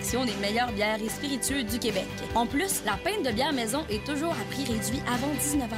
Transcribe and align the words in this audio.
sélection 0.00 0.24
des 0.24 0.34
meilleures 0.40 0.72
bières 0.72 1.00
et 1.02 1.08
spiritueux 1.08 1.62
du 1.62 1.78
Québec. 1.78 2.06
En 2.34 2.46
plus, 2.46 2.82
la 2.84 2.92
pinte 2.92 3.24
de 3.24 3.30
bière 3.32 3.52
maison 3.52 3.84
est 3.90 4.04
toujours 4.04 4.32
à 4.32 4.44
prix 4.50 4.64
réduit 4.64 5.02
avant 5.06 5.32
19h. 5.34 5.76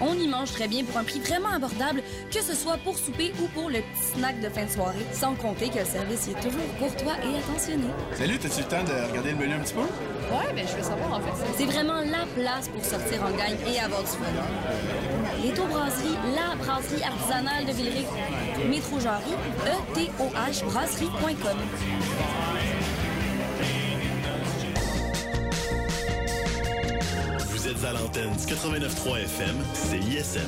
On 0.00 0.14
y 0.14 0.26
mange 0.26 0.52
très 0.52 0.66
bien 0.68 0.84
pour 0.84 0.98
un 0.98 1.04
prix 1.04 1.20
vraiment 1.20 1.50
abordable, 1.50 2.02
que 2.30 2.42
ce 2.42 2.54
soit 2.54 2.76
pour 2.78 2.98
souper 2.98 3.32
ou 3.40 3.46
pour 3.48 3.70
le 3.70 3.78
petit 3.78 4.18
snack 4.18 4.40
de 4.40 4.48
fin 4.48 4.64
de 4.64 4.70
soirée, 4.70 5.06
sans 5.12 5.34
compter 5.34 5.68
que 5.68 5.78
le 5.78 5.84
service 5.84 6.28
est 6.28 6.40
toujours 6.40 6.66
courtois 6.78 7.14
et 7.24 7.38
attentionné. 7.38 7.86
Salut, 8.14 8.38
t'as-tu 8.38 8.60
le 8.62 8.66
temps 8.66 8.84
de 8.84 9.10
regarder 9.10 9.30
le 9.30 9.36
menu 9.36 9.54
un 9.54 9.60
petit 9.60 9.74
peu? 9.74 9.80
Ouais, 9.80 10.52
ben 10.54 10.66
je 10.66 10.76
veux 10.76 10.82
savoir 10.82 11.14
en 11.14 11.20
fait. 11.20 11.46
C'est 11.56 11.66
vraiment 11.66 12.00
la 12.00 12.26
place 12.34 12.68
pour 12.68 12.84
sortir 12.84 13.22
en 13.22 13.30
gang 13.30 13.54
et 13.66 13.78
avoir 13.78 14.02
du 14.02 14.08
fun. 14.08 14.26
L'étau 15.42 15.66
brasserie, 15.66 16.16
la 16.34 16.56
brasserie 16.56 17.02
artisanale 17.02 17.66
de 17.66 17.72
Villeray. 17.72 18.06
Métro 18.68 18.98
Jarry, 18.98 19.32
E 19.66 19.94
E-T-O-H 19.94 20.64
brasserie.com. 20.64 21.58
Vous 27.82 27.88
êtes 27.88 27.96
à 27.96 28.00
l'antenne 28.00 28.30
du 28.30 28.44
89.3 28.44 29.24
FM, 29.24 29.56
c'est 29.72 29.98
ISM. 29.98 30.42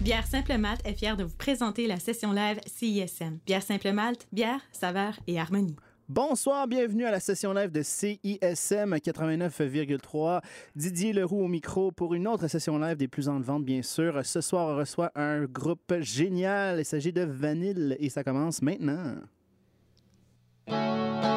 Bière 0.00 0.26
Simple 0.26 0.58
Malte 0.58 0.80
est 0.84 0.94
fière 0.94 1.16
de 1.16 1.22
vous 1.22 1.36
présenter 1.36 1.86
la 1.86 2.00
session 2.00 2.32
live 2.32 2.58
CISM. 2.66 3.38
Bière 3.46 3.62
Simple 3.62 3.92
Malte, 3.92 4.26
bière, 4.32 4.60
saveur 4.72 5.14
et 5.28 5.38
harmonie. 5.38 5.76
Bonsoir, 6.08 6.66
bienvenue 6.66 7.04
à 7.04 7.12
la 7.12 7.20
session 7.20 7.52
live 7.52 7.70
de 7.70 7.82
CISM 7.82 8.96
89,3. 8.96 10.40
Didier 10.74 11.12
Leroux 11.12 11.44
au 11.44 11.48
micro 11.48 11.92
pour 11.92 12.14
une 12.14 12.26
autre 12.26 12.48
session 12.48 12.78
live 12.78 12.96
des 12.96 13.06
plus 13.06 13.28
en 13.28 13.38
vente, 13.38 13.64
bien 13.64 13.82
sûr. 13.82 14.26
Ce 14.26 14.40
soir, 14.40 14.74
on 14.74 14.76
reçoit 14.76 15.12
un 15.14 15.44
groupe 15.44 15.94
génial. 16.00 16.80
Il 16.80 16.84
s'agit 16.84 17.12
de 17.12 17.22
Vanille 17.22 17.96
et 18.00 18.08
ça 18.08 18.24
commence 18.24 18.60
maintenant. 18.60 19.14
Ce 20.68 21.31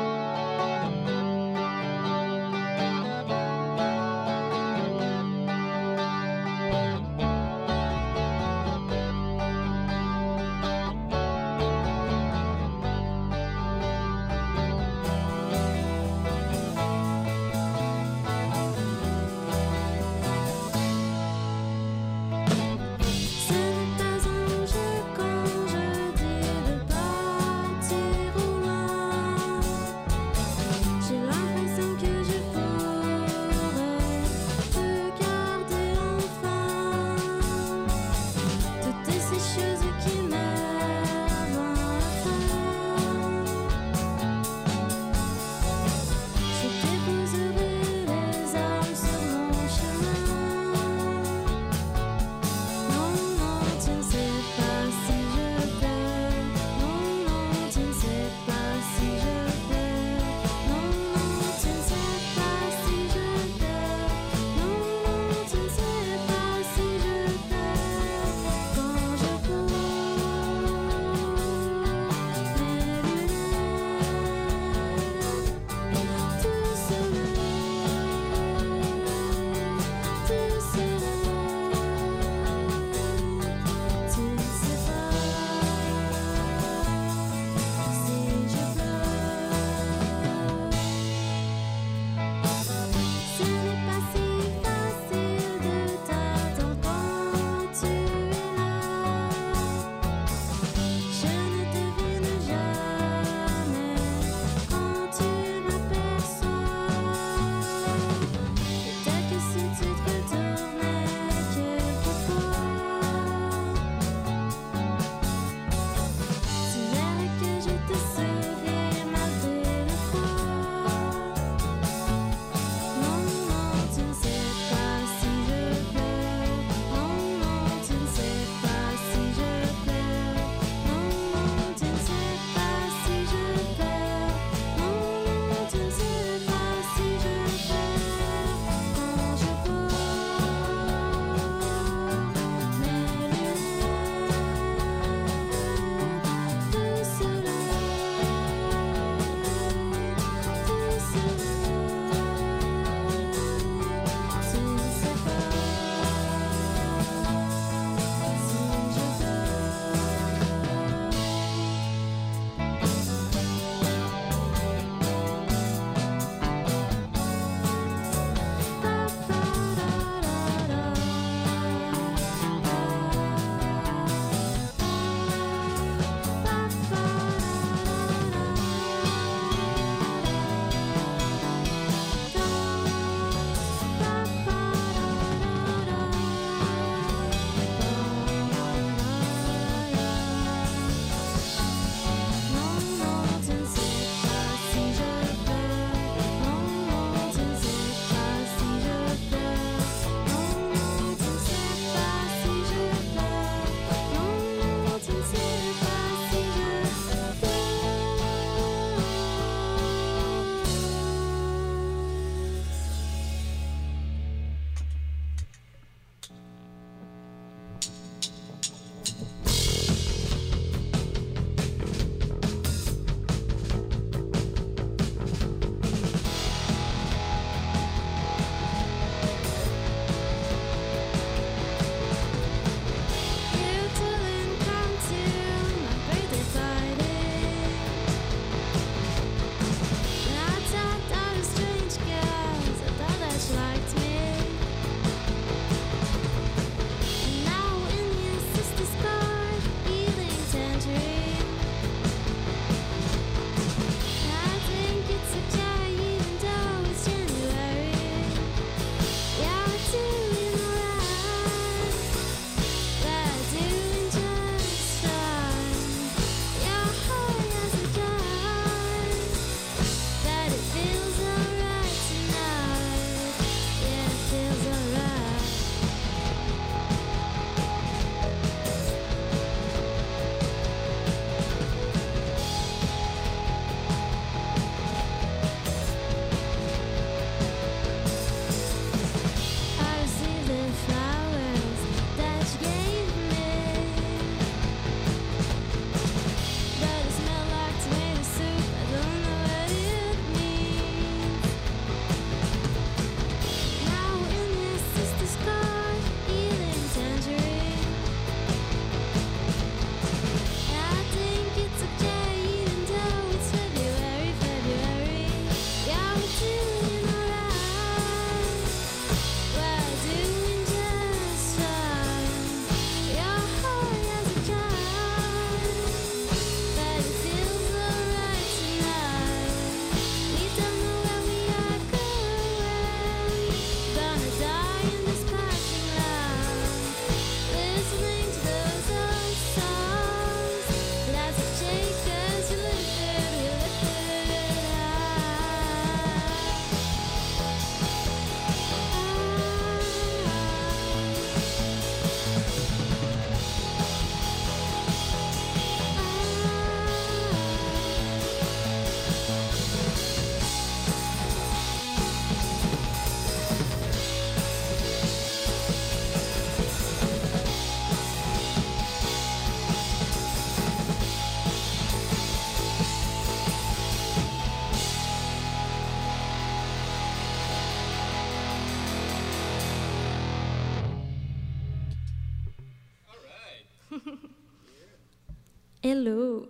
Hello, 385.88 386.48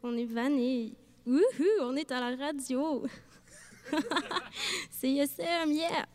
on 0.00 0.16
est 0.16 0.26
Vanille. 0.26 0.94
Wouhou, 1.26 1.42
on 1.80 1.96
est 1.96 2.12
à 2.12 2.20
la 2.20 2.36
radio. 2.36 3.04
C'est 4.92 5.10
ISM, 5.10 5.72
yeah! 5.72 6.06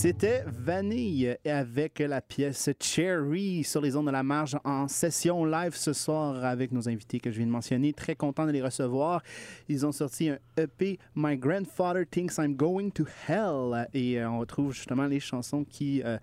C'était 0.00 0.44
Vanille 0.46 1.37
avec 1.50 1.98
la 2.00 2.20
pièce 2.20 2.70
Cherry 2.80 3.64
sur 3.64 3.80
les 3.80 3.96
ondes 3.96 4.06
de 4.06 4.10
la 4.10 4.22
marge 4.22 4.56
en 4.64 4.88
session 4.88 5.44
live 5.44 5.74
ce 5.74 5.92
soir 5.92 6.44
avec 6.44 6.72
nos 6.72 6.88
invités 6.88 7.20
que 7.20 7.30
je 7.30 7.36
viens 7.38 7.46
de 7.46 7.52
mentionner. 7.52 7.92
Très 7.92 8.14
content 8.14 8.46
de 8.46 8.50
les 8.52 8.62
recevoir. 8.62 9.22
Ils 9.68 9.84
ont 9.86 9.92
sorti 9.92 10.30
un 10.30 10.38
EP 10.56 10.98
My 11.14 11.36
Grandfather 11.36 12.04
Thinks 12.10 12.38
I'm 12.38 12.54
Going 12.54 12.90
to 12.90 13.04
Hell 13.28 13.88
et 13.94 14.20
euh, 14.20 14.30
on 14.30 14.38
retrouve 14.40 14.72
justement 14.72 15.06
les 15.06 15.20
chansons 15.20 15.64
qui 15.64 16.02
euh, 16.04 16.18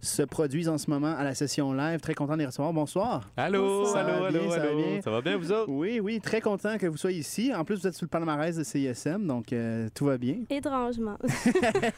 se 0.00 0.22
produisent 0.22 0.68
en 0.68 0.78
ce 0.78 0.90
moment 0.90 1.14
à 1.16 1.24
la 1.24 1.34
session 1.34 1.72
live. 1.72 2.00
Très 2.00 2.14
content 2.14 2.34
de 2.34 2.40
les 2.40 2.46
recevoir. 2.46 2.72
Bonsoir. 2.72 3.30
Allô, 3.36 3.84
Ça 3.86 4.02
va 4.02 4.26
allô, 4.26 4.28
bien, 4.30 4.40
allô, 4.40 4.50
ça 4.50 4.58
va 4.58 4.68
allô. 4.68 4.76
bien? 4.76 5.02
Ça 5.02 5.10
va 5.10 5.20
bien, 5.20 5.36
vous 5.36 5.52
autres? 5.52 5.70
Oui, 5.70 6.00
oui, 6.00 6.20
très 6.20 6.40
content 6.40 6.78
que 6.78 6.86
vous 6.86 6.96
soyez 6.96 7.18
ici. 7.20 7.52
En 7.54 7.64
plus, 7.64 7.76
vous 7.80 7.86
êtes 7.86 7.94
sur 7.94 8.04
le 8.04 8.10
palmarès 8.10 8.56
de 8.56 8.62
CISM, 8.64 9.26
donc 9.26 9.52
euh, 9.52 9.88
tout 9.94 10.06
va 10.06 10.18
bien. 10.18 10.36
Étrangement. 10.50 11.16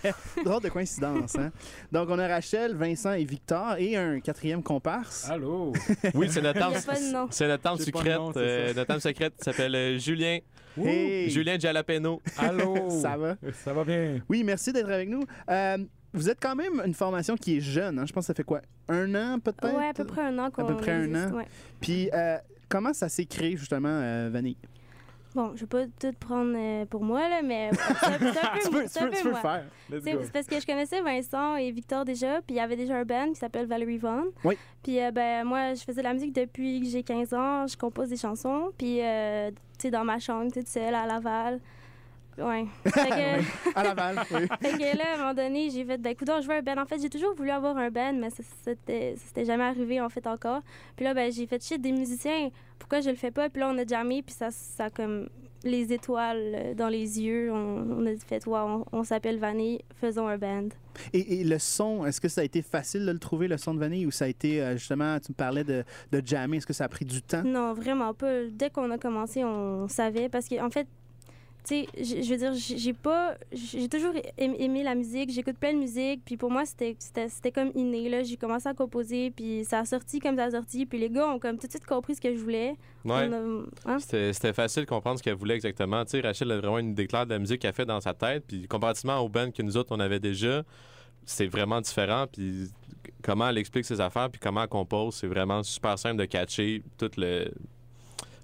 Drôle 0.45 0.63
de 0.63 0.69
coïncidence, 0.69 1.37
hein? 1.37 1.51
Donc, 1.93 2.09
on 2.11 2.19
a 2.19 2.29
Rachel, 2.29 2.70
Vincent 2.75 3.13
et 3.13 3.25
Victor 3.25 3.77
et 3.79 3.97
un 3.97 4.21
quatrième 4.21 4.63
comparse. 4.63 5.29
Allô? 5.31 5.73
Oui, 6.15 6.29
c'est 6.31 6.43
notre 6.43 6.63
âme, 6.63 6.75
c'est 7.31 7.49
notre 7.49 7.67
âme 7.67 7.79
secrète. 7.79 8.17
nom, 8.17 8.33
euh, 8.37 8.73
notre 8.75 8.91
âme 8.93 9.01
secrète 9.01 9.35
s'appelle 9.43 9.75
euh, 9.75 9.99
Julien. 9.99 10.39
Hey! 10.79 11.29
Julien 11.31 11.59
Jalapeno. 11.59 12.21
Allô? 12.39 12.89
Ça 13.03 13.17
va? 13.17 13.37
Ça 13.53 13.73
va 13.73 13.85
bien? 13.85 14.19
Oui, 14.29 14.45
merci 14.45 14.73
d'être 14.73 14.91
avec 14.91 15.09
nous. 15.09 15.23
Euh, 15.51 15.79
vous 16.13 16.29
êtes 16.31 16.39
quand 16.41 16.57
même 16.57 16.81
une 16.85 16.95
formation 16.95 17.37
qui 17.37 17.57
est 17.59 17.61
jeune. 17.61 17.99
hein? 17.99 18.05
Je 18.07 18.13
pense 18.13 18.25
que 18.25 18.27
ça 18.29 18.35
fait 18.35 18.45
quoi? 18.45 18.61
Un 18.89 19.15
an 19.15 19.39
peut-être? 19.39 19.77
Ouais, 19.77 19.89
à 19.89 19.93
peu 19.95 20.05
près 20.05 20.23
un 20.23 20.39
an 20.39 20.51
qu'on 20.51 20.65
peu 20.67 20.77
près 20.77 20.93
un 20.93 21.15
an. 21.15 21.33
ouais. 21.37 21.47
Puis 21.81 22.11
euh, 22.13 22.37
comment 22.69 22.93
ça 22.93 23.09
s'est 23.09 23.27
créé 23.27 23.57
justement, 23.57 23.89
euh, 23.89 24.29
Vanille? 24.33 24.57
Bon, 25.35 25.53
je 25.55 25.61
vais 25.61 25.67
pas 25.67 25.85
tout 25.87 26.13
prendre 26.19 26.55
euh, 26.57 26.85
pour 26.87 27.05
moi, 27.05 27.29
là, 27.29 27.41
mais 27.43 27.71
c'est 27.73 28.07
un, 28.07 28.19
peu, 28.19 28.85
c'est 28.89 29.01
un 29.01 29.31
moi. 29.31 29.41
faire. 29.41 29.65
C'est 30.03 30.33
parce 30.33 30.47
que 30.47 30.59
je 30.59 30.67
connaissais 30.67 31.01
Vincent 31.03 31.57
et 31.57 31.71
Victor 31.71 32.05
déjà, 32.05 32.41
puis 32.43 32.55
il 32.55 32.57
y 32.57 32.61
avait 32.61 32.77
déjà 32.77 32.97
un 32.97 33.05
band 33.05 33.29
qui 33.29 33.37
s'appelle 33.37 33.67
Valerie 33.67 33.99
Vaughn. 33.99 34.25
Oui. 34.45 34.59
Puis 34.83 35.01
euh, 35.01 35.13
ben 35.13 35.45
moi, 35.45 35.75
je 35.75 35.83
faisais 35.85 36.01
de 36.01 36.07
la 36.07 36.15
musique 36.15 36.35
depuis 36.35 36.81
que 36.81 36.87
j'ai 36.89 37.05
15 37.05 37.35
ans, 37.35 37.67
je 37.69 37.77
compose 37.77 38.09
des 38.09 38.17
chansons, 38.17 38.71
puis 38.77 39.01
euh, 39.03 39.51
tu 39.51 39.83
sais 39.83 39.91
dans 39.91 40.05
ma 40.05 40.19
chambre, 40.19 40.51
toute 40.53 40.69
seule 40.69 40.95
à 40.95 41.07
Laval. 41.07 41.61
Ouais. 42.41 42.67
Fait 42.91 43.09
que, 43.09 43.79
À 43.79 43.83
Laval, 43.83 44.21
oui. 44.31 44.47
fait 44.61 44.73
que 44.79 44.97
là, 44.97 45.05
à 45.13 45.15
un 45.15 45.19
moment 45.19 45.35
donné, 45.35 45.71
j'ai 45.71 45.85
fait, 45.85 45.99
ben, 45.99 46.11
écoute, 46.11 46.29
je 46.43 46.47
veux 46.47 46.55
un 46.55 46.63
band. 46.63 46.79
En 46.79 46.87
fait, 46.87 47.01
j'ai 47.01 47.11
toujours 47.11 47.35
voulu 47.35 47.51
avoir 47.51 47.77
un 47.77 47.91
band, 47.91 48.15
mais 48.15 48.31
ça 48.31 48.43
c'était 48.65 49.45
jamais 49.45 49.65
arrivé, 49.65 50.01
en 50.01 50.09
fait, 50.09 50.27
encore. 50.27 50.63
Puis 50.97 51.05
là, 51.05 51.15
ben, 51.15 51.31
j'ai 51.31 51.47
fait 51.47 51.63
shit 51.63 51.81
des 51.81 51.93
musiciens. 51.93 52.51
Pourquoi 52.79 53.01
je 53.01 53.11
le 53.11 53.17
fais 53.17 53.31
pas? 53.31 53.49
Puis 53.51 53.61
là, 53.61 53.71
on 53.71 53.79
a 53.79 53.87
jammé, 53.87 54.23
puis 54.23 54.35
ça, 54.35 54.51
ça 54.51 54.91
comme 54.91 55.29
les 55.65 55.93
étoiles 55.93 56.53
euh, 56.55 56.75
dans 56.75 56.89
les 56.89 57.21
yeux. 57.21 57.53
On, 57.53 57.99
on 57.99 58.07
a 58.07 58.17
fait, 58.17 58.47
ouais, 58.47 58.59
on, 58.59 58.85
on 58.93 59.05
s'appelle 59.05 59.39
Vanille, 59.39 59.81
faisons 60.01 60.27
un 60.27 60.39
band. 60.39 60.69
Et, 61.13 61.41
et 61.41 61.45
le 61.45 61.59
son, 61.59 62.05
est-ce 62.07 62.21
que 62.21 62.29
ça 62.29 62.41
a 62.41 62.45
été 62.45 62.63
facile 62.63 63.07
de 63.07 63.13
le 63.13 63.19
trouver, 63.19 63.49
le 63.49 63.59
son 63.59 63.75
de 63.75 63.79
Vanille, 63.79 64.07
ou 64.07 64.11
ça 64.11 64.25
a 64.25 64.29
été 64.29 64.63
euh, 64.63 64.77
justement, 64.77 65.19
tu 65.21 65.33
me 65.33 65.37
parlais 65.37 65.65
de, 65.65 65.85
de 66.13 66.23
jammer, 66.25 66.59
est-ce 66.59 66.67
que 66.67 66.73
ça 66.73 66.85
a 66.85 66.89
pris 66.89 67.05
du 67.05 67.23
temps? 67.23 67.43
Non, 67.45 67.75
vraiment 67.75 68.15
pas. 68.15 68.45
Dès 68.51 68.71
qu'on 68.71 68.91
a 68.91 68.99
commencé, 68.99 69.45
on 69.45 69.89
savait. 69.89 70.29
Parce 70.29 70.49
qu'en 70.49 70.67
en 70.67 70.71
fait, 70.71 70.87
tu 71.65 71.85
sais, 71.85 71.87
je 72.25 72.31
veux 72.31 72.37
dire, 72.37 72.53
j'ai 72.55 72.93
pas. 72.93 73.35
J'ai 73.53 73.89
toujours 73.89 74.13
aim- 74.39 74.55
aimé 74.59 74.83
la 74.83 74.95
musique. 74.95 75.31
J'écoute 75.31 75.57
plein 75.59 75.73
de 75.73 75.79
musique. 75.79 76.23
Puis 76.25 76.37
pour 76.37 76.51
moi, 76.51 76.65
c'était- 76.65 76.97
comme 77.55 77.71
inné. 77.75 78.09
Là, 78.09 78.23
j'ai 78.23 78.37
commencé 78.37 78.69
à 78.69 78.75
composer. 78.75 79.31
Puis 79.31 79.65
ça 79.65 79.81
a 79.81 79.85
sorti 79.85 80.19
comme 80.21 80.37
ça 80.37 80.45
a 80.45 80.51
sorti. 80.51 80.87
Puis 80.87 80.99
les 80.99 81.11
gars 81.11 81.29
ont 81.29 81.39
comme 81.39 81.59
tout 81.59 81.67
de 81.67 81.73
suite 81.73 81.87
compris 81.87 82.15
ce 82.15 82.21
que 82.21 82.33
je 82.35 82.39
voulais. 82.41 82.75
Ouais. 83.05 83.31
Hein? 83.87 83.99
C'était 83.99 84.53
facile 84.53 84.85
de 84.85 84.89
comprendre 84.89 85.19
ce 85.19 85.23
qu'elle 85.23 85.35
voulait 85.35 85.55
exactement. 85.55 86.05
Tu 86.05 86.13
sais, 86.13 86.21
Rachel 86.21 86.51
a 86.53 86.59
vraiment 86.59 86.79
une 86.79 86.91
idée 86.91 87.07
claire 87.07 87.27
de 87.27 87.31
la 87.33 87.39
musique 87.39 87.61
qu'elle 87.61 87.73
fait 87.75 87.87
dans 87.87 88.01
sa 88.01 88.15
tête. 88.15 88.45
Puis 88.47 88.67
comparativement 88.67 89.19
au 89.21 89.29
band 89.29 89.51
que 89.51 89.63
nous 89.63 89.77
autres, 89.77 89.89
on 89.95 90.01
avait 90.01 90.21
déjà, 90.21 90.63
c'est 91.25 91.47
vraiment 91.47 91.81
différent. 91.81 92.27
Puis 92.31 92.69
comment 93.23 93.49
elle 93.49 93.59
explique 93.59 93.85
ses 93.85 94.01
affaires, 94.01 94.31
puis 94.31 94.41
comment 94.41 94.63
elle 94.63 94.69
compose, 94.69 95.15
c'est 95.15 95.27
vraiment 95.27 95.63
super 95.63 95.99
simple 95.99 96.17
de 96.17 96.25
catcher 96.25 96.83
toute 96.99 97.17
le 97.17 97.51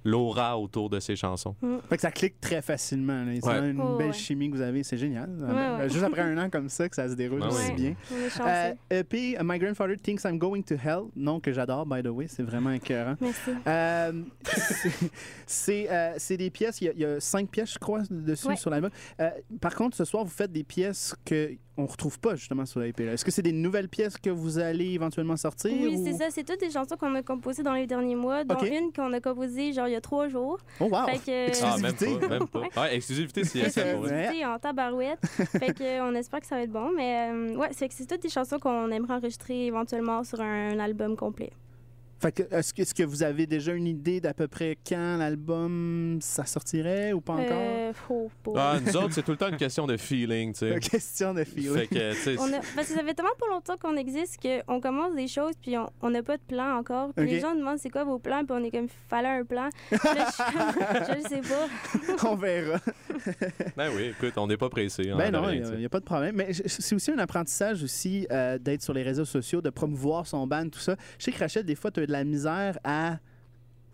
l'aura 0.06 0.58
autour 0.58 0.88
de 0.88 1.00
ses 1.00 1.16
chansons. 1.16 1.54
Fait 1.88 1.96
que 1.96 2.02
ça 2.02 2.10
clique 2.10 2.40
très 2.40 2.62
facilement. 2.62 3.24
là. 3.24 3.32
C'est 3.34 3.46
Ouais. 3.46 3.58
vraiment 3.58 3.84
une 3.84 3.92
Oh, 3.94 3.96
belle 3.98 4.06
ouais. 4.08 4.12
chimie 4.12 4.50
que 4.50 4.56
vous 4.56 4.62
avez, 4.62 4.82
c'est 4.82 4.96
génial. 4.96 5.28
Ouais, 5.38 5.44
Euh, 5.50 5.78
ouais. 5.78 5.88
Juste 5.88 6.04
après 6.04 6.22
un 6.22 6.38
an 6.38 6.48
comme 6.48 6.68
ça, 6.68 6.88
que 6.88 6.94
ça 6.94 7.08
se 7.08 7.14
déroule 7.14 7.42
aussi 7.42 7.68
ouais. 7.70 7.74
bien. 7.74 7.94
Euh, 8.40 8.72
EP, 8.90 9.36
My 9.42 9.58
Grandfather 9.58 9.96
Thinks 10.00 10.22
I'm 10.24 10.38
Going 10.38 10.62
to 10.62 10.74
Hell, 10.74 11.04
nom 11.16 11.40
que 11.40 11.52
j'adore, 11.52 11.84
by 11.86 12.02
the 12.02 12.08
way, 12.08 12.26
c'est 12.28 12.42
vraiment 12.42 12.70
écœurant. 12.70 13.16
Merci. 13.20 13.50
Euh, 13.66 14.12
c'est- 14.44 15.10
c'est 15.46 15.90
euh, 15.90 16.14
c'est 16.18 16.36
des 16.36 16.50
pièces, 16.50 16.80
il 16.80 16.84
y, 16.84 16.88
a, 16.88 16.92
il 16.92 17.00
y 17.00 17.04
a 17.04 17.20
cinq 17.20 17.48
pièces, 17.50 17.72
je 17.74 17.78
crois, 17.78 18.02
dessus 18.10 18.46
Ouais. 18.48 18.56
sur 18.56 18.70
l'album. 18.70 18.90
Euh, 19.20 19.30
par 19.60 19.74
contre, 19.74 19.96
ce 19.96 20.04
soir, 20.04 20.24
vous 20.24 20.30
faites 20.30 20.52
des 20.52 20.64
pièces 20.64 21.14
que 21.24 21.50
on 21.78 21.86
retrouve 21.86 22.18
pas 22.18 22.34
justement 22.36 22.64
sur 22.66 22.80
l'EP. 22.80 23.04
Est-ce 23.04 23.24
que 23.24 23.30
c'est 23.30 23.42
des 23.42 23.52
nouvelles 23.52 23.88
pièces 23.88 24.16
que 24.16 24.30
vous 24.30 24.58
allez 24.58 24.92
éventuellement 24.92 25.36
sortir? 25.36 25.72
Oui, 25.72 25.96
ou- 25.96 26.04
c'est 26.04 26.14
ça. 26.14 26.24
C'est 26.30 26.44
toutes 26.44 26.60
des 26.60 26.70
chansons 26.70 26.96
qu'on 26.96 27.14
a 27.14 27.22
composées 27.22 27.62
dans 27.62 27.74
les 27.74 27.86
derniers 27.86 28.14
mois, 28.16 28.44
dont 28.44 28.58
une 28.60 28.92
qu'on 28.92 29.12
a 29.12 29.20
composée 29.20 29.72
genre 29.72 29.86
il 29.88 29.92
y 29.92 29.96
a 29.96 30.00
trois 30.00 30.28
jours. 30.28 30.58
Oh, 30.80 30.84
wow! 30.90 31.06
Fait 31.06 31.18
que, 31.18 31.62
Ah, 31.64 31.76
même 31.78 31.90
Exclusivité. 31.90 32.18
pas, 32.20 32.28
même 32.38 32.46
pas. 32.48 32.60
Ouais, 32.80 32.96
exclusivité, 32.96 33.44
c'est 33.44 33.58
exclusivité 33.60 34.44
en 34.46 34.58
tabarouette. 34.58 35.18
fait 35.26 35.74
que, 35.74 36.00
on 36.00 36.14
espère 36.14 36.40
que 36.40 36.46
ça 36.46 36.56
va 36.56 36.62
être 36.62 36.72
bon. 36.72 36.90
Mais 36.96 37.30
euh, 37.30 37.56
ouais, 37.56 37.68
c'est 37.72 37.88
que 37.88 37.94
c'est 37.94 38.06
toutes 38.06 38.22
des 38.22 38.28
chansons 38.30 38.58
qu'on 38.58 38.90
aimerait 38.90 39.14
enregistrer 39.14 39.66
éventuellement 39.66 40.24
sur 40.24 40.40
un 40.40 40.78
album 40.78 41.16
complet. 41.16 41.50
Fait 42.18 42.32
que, 42.32 42.42
est-ce 42.54 42.72
que, 42.72 42.82
est-ce 42.82 42.94
que 42.94 43.02
vous 43.02 43.22
avez 43.22 43.46
déjà 43.46 43.72
une 43.74 43.86
idée 43.86 44.20
d'à 44.20 44.32
peu 44.32 44.48
près 44.48 44.78
quand 44.88 45.18
l'album 45.18 46.18
ça 46.22 46.46
sortirait 46.46 47.12
ou 47.12 47.20
pas 47.20 47.34
encore? 47.34 47.46
Euh, 47.50 47.92
faut 47.92 48.30
pas. 48.42 48.52
Ah, 48.56 48.80
nous 48.80 48.96
autres, 48.96 49.12
c'est 49.12 49.22
tout 49.22 49.32
le 49.32 49.36
temps 49.36 49.48
une 49.48 49.56
question 49.58 49.86
de 49.86 49.96
feeling, 49.96 50.52
tu 50.52 50.60
sais. 50.60 50.80
Question 50.80 51.34
de 51.34 51.44
feeling. 51.44 51.74
Fait 51.74 51.86
que, 51.88 52.12
tu 52.14 52.20
sais, 52.20 52.36
On 52.38 52.52
a, 52.52 52.60
parce 52.74 52.88
que 52.88 52.94
ça 52.94 53.04
fait 53.04 53.14
tellement 53.14 53.30
pas 53.38 53.46
longtemps 53.50 53.76
qu'on 53.76 53.96
existe 53.96 54.38
qu'on 54.40 54.80
commence 54.80 55.14
des 55.14 55.28
choses 55.28 55.52
puis 55.60 55.76
on- 55.76 56.10
n'a 56.10 56.22
pas 56.22 56.36
de 56.38 56.42
plan 56.42 56.78
encore. 56.78 57.12
Puis 57.14 57.26
les 57.26 57.40
gens 57.40 57.52
nous 57.52 57.60
demandent 57.60 57.78
c'est 57.78 57.90
quoi 57.90 58.04
vos 58.04 58.18
plans 58.18 58.44
puis 58.44 58.56
on 58.58 58.64
est 58.64 58.70
comme 58.70 58.88
fallait 59.08 59.28
un 59.28 59.44
plan. 59.44 59.68
Là, 59.90 59.98
je, 60.38 61.12
je 61.12 61.16
le 61.16 61.28
sais 61.28 61.40
pas. 61.42 62.28
On 62.28 62.36
verra. 62.36 62.78
ben 63.76 63.90
oui, 63.94 64.12
écoute, 64.18 64.32
on 64.38 64.46
n'est 64.46 64.56
pas 64.56 64.68
pressé. 64.70 65.10
hein, 65.10 65.16
Ben 65.18 65.30
non, 65.30 65.50
il 65.50 65.62
n'y 65.78 65.84
a, 65.84 65.88
pas 65.88 66.00
de 66.00 66.04
problème. 66.04 66.36
Mais 66.36 66.52
c'est 66.52 66.94
aussi 66.94 67.10
un 67.10 67.18
apprentissage 67.18 67.82
aussi 67.82 68.26
euh, 68.30 68.58
d'être 68.58 68.82
sur 68.82 68.94
les 68.94 69.02
réseaux 69.02 69.24
sociaux, 69.24 69.60
de 69.60 69.70
promouvoir 69.70 70.26
son 70.26 70.46
band, 70.46 70.68
tout 70.68 70.78
ça. 70.78 70.96
Je 71.18 71.24
sais 71.24 71.32
que 71.32 71.38
Rachel, 71.38 71.64
des 71.64 71.74
fois, 71.74 71.90
tu 71.90 72.05
de 72.06 72.12
la 72.12 72.24
misère 72.24 72.78
à 72.84 73.18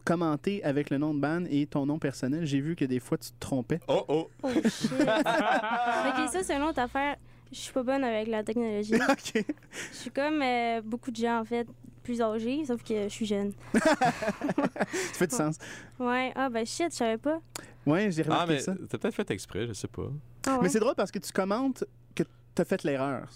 commenter 0.05 0.63
avec 0.65 0.91
le 0.91 0.99
nom 0.99 1.15
de 1.15 1.21
band 1.21 1.45
et 1.49 1.67
ton 1.67 1.87
nom 1.87 1.99
personnel. 1.99 2.45
J'ai 2.45 2.61
vu 2.61 2.75
que 2.77 2.85
des 2.85 2.99
fois, 3.01 3.19
tu 3.19 3.31
te 3.31 3.39
trompais. 3.39 3.81
Oh, 3.89 4.05
oh. 4.09 4.31
Oh 4.43 4.49
shit. 4.65 4.91
ok, 5.01 6.29
ça 6.31 6.43
c'est 6.43 6.57
une 6.57 6.63
autre 6.63 6.81
affaire. 6.81 7.17
Je 7.53 7.59
suis 7.59 7.73
pas 7.73 7.83
bonne 7.83 8.03
avec 8.03 8.29
la 8.29 8.43
technologie. 8.43 8.95
OK. 9.09 9.45
Je 9.93 9.97
suis 9.97 10.11
comme 10.11 10.41
euh, 10.43 10.81
beaucoup 10.83 11.11
de 11.11 11.17
gens 11.17 11.41
en 11.41 11.45
fait 11.45 11.67
plus 12.03 12.21
âgés, 12.21 12.65
sauf 12.65 12.83
que 12.83 13.05
je 13.05 13.09
suis 13.09 13.27
jeune. 13.27 13.53
Ça 13.75 14.07
fait 15.13 15.27
du 15.29 15.37
sens. 15.37 15.57
Ouais, 16.01 16.33
ah 16.35 16.49
ben 16.49 16.67
shit, 16.67 16.91
je 16.91 16.97
savais 16.97 17.19
pas. 17.19 17.39
Ouais, 17.87 18.11
j'ai 18.11 18.23
Ah, 18.23 18.25
remarqué 18.45 18.53
mais 18.55 18.59
ça. 18.59 18.75
t'as 18.89 18.99
peut-être 18.99 19.15
fait 19.15 19.31
exprès, 19.31 19.67
je 19.69 19.73
sais 19.73 19.87
pas. 19.87 20.09
Ah, 20.47 20.55
ouais. 20.57 20.63
Mais 20.63 20.69
c'est 20.69 20.81
drôle 20.81 20.95
parce 20.97 21.13
que 21.13 21.21
tu 21.21 21.31
commentes 21.31 21.85
que 22.15 22.25
tu 22.25 22.63
as 22.63 22.65
fait 22.65 22.83
l'erreur. 22.83 23.29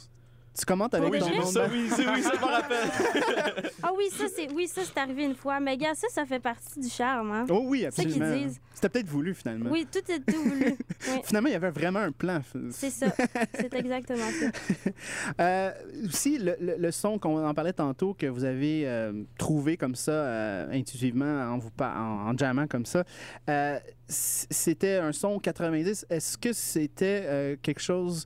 Tu 0.58 0.64
commentes 0.64 0.94
avec 0.94 1.12
Oui, 1.12 1.18
ton 1.18 1.28
nom 1.30 1.44
ça, 1.44 1.66
oui, 1.70 1.88
c'est- 1.90 2.08
oui, 2.08 2.22
ça 2.22 2.32
je 2.34 2.40
me 2.40 2.44
rappelle. 2.46 3.70
Ah 3.82 3.90
oui, 3.96 4.04
ça 4.10 4.24
c'est 4.34 4.50
oui, 4.52 4.66
ça 4.66 4.80
c'est 4.84 4.98
arrivé 4.98 5.24
une 5.24 5.34
fois. 5.34 5.60
Mais 5.60 5.76
gars, 5.76 5.94
ça 5.94 6.08
ça 6.10 6.24
fait 6.24 6.40
partie 6.40 6.80
du 6.80 6.88
charme 6.88 7.30
hein. 7.30 7.44
Oh 7.50 7.62
oui, 7.66 7.80
C'est 7.90 7.90
ça 7.90 8.02
qu'ils 8.04 8.22
absolument. 8.22 8.46
disent. 8.46 8.60
C'était 8.74 8.88
peut-être 8.88 9.06
voulu, 9.08 9.34
finalement. 9.34 9.70
Oui, 9.70 9.86
tout 9.90 9.98
est 10.10 10.18
tout 10.20 10.42
voulu. 10.42 10.74
Oui, 11.08 11.20
Finalement, 11.24 11.48
il 11.48 11.52
y 11.52 11.56
avait 11.56 11.70
vraiment 11.70 11.98
un 12.00 12.10
plan. 12.12 12.40
c'est 12.70 12.90
ça. 12.90 13.06
C'est 13.54 13.74
exactement 13.74 14.24
ça. 14.40 14.90
Euh, 15.40 15.70
aussi, 16.06 16.38
le, 16.38 16.56
le- 16.60 16.76
le 16.78 16.90
son 16.90 17.18
qu'on 17.18 17.44
en 17.46 17.54
parlait 17.54 17.72
tantôt, 17.72 18.14
que 18.14 18.26
vous 18.26 18.44
avez 18.44 18.86
euh, 18.88 19.12
trouvé 19.38 19.76
comme 19.76 19.94
ça, 19.94 20.12
euh, 20.12 20.70
intuitivement, 20.72 21.24
en, 21.52 21.58
vous 21.58 21.70
en, 21.80 21.84
en 22.30 22.36
jammant 22.36 22.66
comme 22.66 22.86
ça, 22.86 23.04
euh, 23.50 23.78
c'était 24.08 24.96
un 24.96 25.12
son 25.12 25.38
90. 25.38 26.06
Est-ce 26.10 26.38
que 26.38 26.52
c'était 26.52 27.22
euh, 27.26 27.56
quelque 27.60 27.80
chose... 27.80 28.24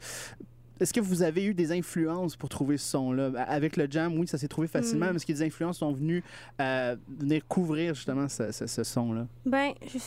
Est-ce 0.81 0.93
que 0.95 1.01
vous 1.01 1.23
avez 1.23 1.45
eu 1.45 1.55
des 1.55 1.73
influences 1.73 2.37
pour 2.37 2.49
trouver 2.49 2.79
ce 2.79 2.89
son-là? 2.91 3.31
Avec 3.47 3.77
le 3.77 3.87
jam, 3.91 4.19
oui, 4.19 4.27
ça 4.27 4.39
s'est 4.39 4.49
trouvé 4.49 4.67
facilement, 4.67 5.07
Hmm. 5.07 5.11
mais 5.11 5.17
est-ce 5.17 5.27
que 5.27 5.33
des 5.33 5.43
influences 5.43 5.79
sont 5.79 5.93
venues 5.93 6.23
euh, 6.61 6.97
venir 7.19 7.47
couvrir 7.47 7.95
justement 7.95 8.29
ce, 8.29 8.51
ce- 8.51 8.67
ce 8.67 8.83
son-là? 8.83 9.27
Ben, 9.45 9.73
je- 9.87 9.99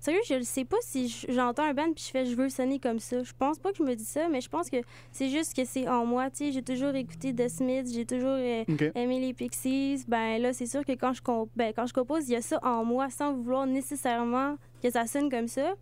sérieux, 0.00 0.20
je 0.28 0.34
ne 0.34 0.42
sais 0.42 0.64
pas 0.64 0.76
si 0.80 1.08
j'entends 1.28 1.64
un 1.64 1.74
band 1.74 1.92
puis 1.92 2.04
je 2.06 2.10
fais 2.10 2.24
je 2.26 2.36
veux 2.36 2.48
sonner 2.48 2.78
comme 2.78 3.00
ça. 3.00 3.22
Je 3.24 3.32
pense 3.36 3.58
pas 3.58 3.72
que 3.72 3.78
je 3.78 3.82
me 3.82 3.94
dis 3.96 4.04
ça, 4.04 4.28
mais 4.30 4.40
je 4.40 4.48
pense 4.48 4.70
que 4.70 4.76
c'est 5.10 5.28
juste 5.28 5.54
que 5.56 5.64
c'est 5.64 5.88
en 5.88 6.06
moi. 6.06 6.30
Tu 6.30 6.36
sais, 6.46 6.52
j'ai 6.52 6.62
toujours 6.62 6.94
écouté 6.94 7.34
The 7.34 7.48
Smiths, 7.48 7.92
j'ai 7.92 8.06
toujours 8.06 8.28
euh, 8.38 8.64
aimé 8.94 9.18
les 9.20 9.34
Pixies. 9.34 10.04
Ben 10.06 10.40
là, 10.40 10.52
c'est 10.52 10.66
sûr 10.66 10.84
que 10.84 10.92
quand 10.92 11.12
je, 11.14 11.22
comp- 11.22 11.50
ben, 11.56 11.72
quand 11.74 11.86
je 11.86 11.92
compose, 11.94 12.28
il 12.28 12.32
y 12.32 12.36
a 12.36 12.42
ça 12.42 12.60
en 12.62 12.84
moi 12.84 13.10
sans 13.10 13.34
vouloir 13.34 13.66
nécessairement 13.66 14.56
que 14.82 14.90
ça 14.90 15.06
sonne 15.06 15.28
comme 15.30 15.48
ça. 15.48 15.74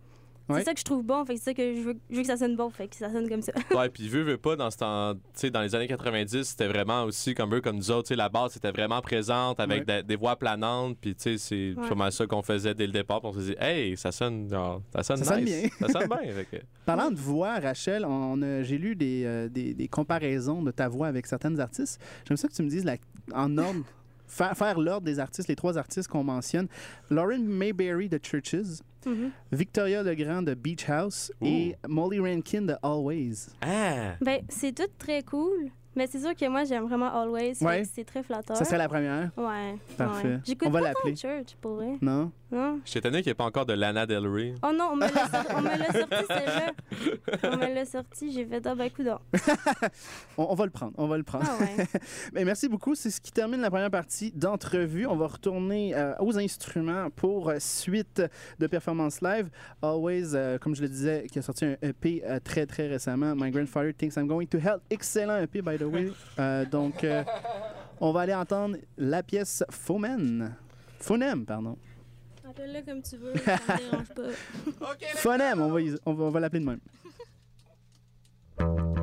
Ouais. 0.47 0.59
C'est 0.59 0.65
ça 0.65 0.73
que 0.75 0.79
je 0.79 0.85
trouve 0.85 1.03
bon, 1.03 1.25
fait 1.25 1.37
c'est 1.37 1.43
ça 1.45 1.53
que 1.55 1.75
je 1.75 1.81
veux, 1.81 1.95
je 2.09 2.15
veux 2.15 2.21
que 2.21 2.27
ça 2.27 2.37
sonne 2.37 2.55
bon, 2.55 2.69
fait 2.69 2.87
que 2.87 2.95
ça 2.95 3.11
sonne 3.11 3.27
comme 3.27 3.41
ça. 3.41 3.51
Ouais, 3.75 3.89
puis 3.89 4.07
veux, 4.07 4.21
veux 4.21 4.37
pas, 4.37 4.55
dans 4.55 4.69
ce 4.69 4.77
temps, 4.77 5.13
tu 5.15 5.19
sais, 5.33 5.49
dans 5.49 5.61
les 5.61 5.73
années 5.73 5.87
90, 5.87 6.43
c'était 6.43 6.67
vraiment 6.67 7.03
aussi 7.05 7.33
comme 7.33 7.55
eux, 7.55 7.61
comme 7.61 7.77
nous 7.77 7.89
autres, 7.89 8.03
tu 8.03 8.07
sais, 8.09 8.15
la 8.15 8.29
base 8.29 8.55
était 8.55 8.71
vraiment 8.71 9.01
présente 9.01 9.59
avec 9.59 9.87
Ouais. 9.87 10.01
des, 10.01 10.03
des 10.03 10.15
voix 10.15 10.35
planantes, 10.35 10.97
puis 11.01 11.15
tu 11.15 11.21
sais, 11.23 11.37
c'est 11.39 11.73
Ouais. 11.79 11.87
vraiment 11.87 12.11
ça 12.11 12.27
qu'on 12.27 12.43
faisait 12.43 12.75
dès 12.75 12.85
le 12.85 12.93
départ, 12.93 13.21
puis 13.21 13.29
on 13.29 13.33
se 13.33 13.39
dit, 13.39 13.55
hey, 13.59 13.97
ça 13.97 14.11
sonne, 14.11 14.47
genre, 14.49 14.81
ça 14.93 15.01
sonne 15.01 15.17
Ça 15.17 15.25
sonne 15.33 15.43
nice. 15.45 15.61
bien. 15.79 15.87
ça 15.87 15.99
sonne 15.99 16.07
bien. 16.09 16.31
fait 16.33 16.45
que- 16.59 16.63
Parlant 16.85 17.09
de 17.09 17.17
voix, 17.17 17.59
Rachel, 17.59 18.05
on 18.05 18.39
j'ai 18.63 18.77
lu 18.77 18.95
des, 18.95 19.23
euh, 19.25 19.49
des, 19.49 19.73
des 19.73 19.87
comparaisons 19.87 20.61
de 20.61 20.69
ta 20.71 20.87
voix 20.89 21.07
avec 21.07 21.25
certaines 21.25 21.59
artistes. 21.59 21.99
J'aime 22.27 22.37
ça 22.37 22.47
que 22.47 22.53
tu 22.53 22.61
me 22.61 22.69
dises 22.69 22.85
la- 22.85 22.97
en 23.33 23.57
ordre, 23.57 23.83
faire, 24.35 24.55
faire 24.57 24.79
l'ordre 24.79 25.05
des 25.05 25.19
artistes, 25.19 25.47
les 25.47 25.55
trois 25.55 25.77
artistes 25.77 26.07
qu'on 26.07 26.23
mentionne. 26.23 26.67
Lauren 27.09 27.39
Mayberry 27.43 28.09
de 28.09 28.19
Churches, 28.21 28.81
Mhm. 29.05 29.29
Victoria 29.51 30.01
Legrand 30.01 30.41
de 30.41 30.55
Beach 30.55 30.89
House 30.89 31.31
et 31.41 31.75
Molly 31.87 32.19
Rankin 32.19 32.63
de 32.63 32.73
Always. 32.81 33.49
Ah! 33.61 34.15
Ben, 34.19 34.41
c'est 34.49 34.73
tout 34.73 34.89
très 34.97 35.21
cool, 35.21 35.69
Mais 35.97 36.07
c'est 36.07 36.19
sûr 36.19 36.35
que 36.35 36.49
moi, 36.49 36.65
j'aime 36.65 36.83
vraiment 36.87 37.07
Always. 37.13 37.53
Ouais. 37.61 37.83
C'est 37.85 38.03
très 38.03 38.21
flatteur. 38.21 38.57
Ça 38.57 38.65
serait 38.65 38.77
la 38.79 38.89
première? 38.89 39.31
Ouais. 39.37 39.75
Parfait. 39.95 40.27
ouais. 40.27 40.39
J'écoute 40.43 40.67
On 40.67 40.71
va 40.71 40.79
pas 40.81 40.87
l'appeler. 40.89 41.13
tant 41.13 41.21
Church, 41.21 41.55
pour 41.61 41.75
vrai. 41.75 41.97
Non? 42.01 42.31
Non? 42.51 42.79
Je 42.85 42.91
suis 42.91 42.99
étonné 42.99 43.17
qu'il 43.17 43.27
n'y 43.27 43.31
ait 43.31 43.35
pas 43.35 43.45
encore 43.45 43.65
de 43.65 43.73
Lana 43.73 44.05
Del 44.05 44.27
Rey. 44.27 44.53
Oh 44.63 44.71
non, 44.73 44.89
on 44.93 44.95
me 44.95 45.01
l'a 45.01 45.27
sorti, 45.27 45.47
on 45.55 45.61
me 45.61 45.69
l'a 45.69 45.91
sorti 45.99 46.25
celle-là. 46.27 47.51
On 47.51 47.57
me 47.57 47.73
l'a 47.73 47.85
sorti, 47.85 48.31
j'ai 48.31 48.45
fait, 48.45 48.65
ah 48.67 48.75
ben, 48.75 48.89
coudonc. 48.89 49.19
On, 50.37 50.47
on 50.51 50.55
va 50.55 50.65
le 50.65 50.71
prendre, 50.71 50.93
on 50.97 51.07
va 51.07 51.17
le 51.17 51.23
prendre. 51.23 51.45
Ah 51.47 51.57
ouais. 51.59 51.85
Ben, 52.33 52.45
merci 52.45 52.69
beaucoup. 52.69 52.93
C'est 52.95 53.09
ce 53.09 53.19
qui 53.19 53.31
termine 53.31 53.61
la 53.61 53.69
première 53.69 53.89
partie 53.91 54.31
d'entrevue. 54.31 55.07
On 55.07 55.15
va 55.15 55.27
retourner 55.27 55.95
euh, 55.95 56.13
aux 56.19 56.37
instruments 56.37 57.09
pour 57.09 57.49
euh, 57.49 57.57
suite 57.59 58.21
de 58.59 58.67
performance 58.67 59.21
live. 59.21 59.49
Always, 59.81 60.35
euh, 60.35 60.57
comme 60.59 60.75
je 60.75 60.81
le 60.81 60.89
disais, 60.89 61.27
qui 61.31 61.39
a 61.39 61.41
sorti 61.41 61.65
un 61.65 61.75
EP 61.81 62.21
euh, 62.25 62.39
très, 62.43 62.65
très 62.65 62.87
récemment. 62.87 63.33
My 63.35 63.49
Grandfather 63.51 63.93
Thinks 63.93 64.15
I'm 64.17 64.27
Going 64.27 64.47
to 64.47 64.57
Hell. 64.59 64.79
Excellent 64.89 65.37
EP, 65.41 65.61
by 65.61 65.77
the 65.77 65.83
way. 65.83 66.11
Euh, 66.37 66.65
donc, 66.65 67.03
euh, 67.03 67.23
on 68.01 68.11
va 68.11 68.21
aller 68.21 68.33
entendre 68.33 68.75
la 68.97 69.23
pièce 69.23 69.63
Fomen. 69.69 70.53
Phonem, 70.99 71.45
pardon. 71.45 71.77
Appelle-le 72.49 72.81
comme 72.83 73.01
tu 73.01 73.17
veux, 73.17 73.33
ça 73.37 73.57
me 73.57 73.77
dérange 73.77 74.09
pas. 74.09 74.95
Phonem, 75.15 75.61
on 75.61 75.71
va, 75.71 75.79
on 76.05 76.13
va, 76.13 76.23
on 76.25 76.29
va 76.29 76.39
l'appeler 76.39 76.59
de 76.59 76.65
même. 76.65 76.79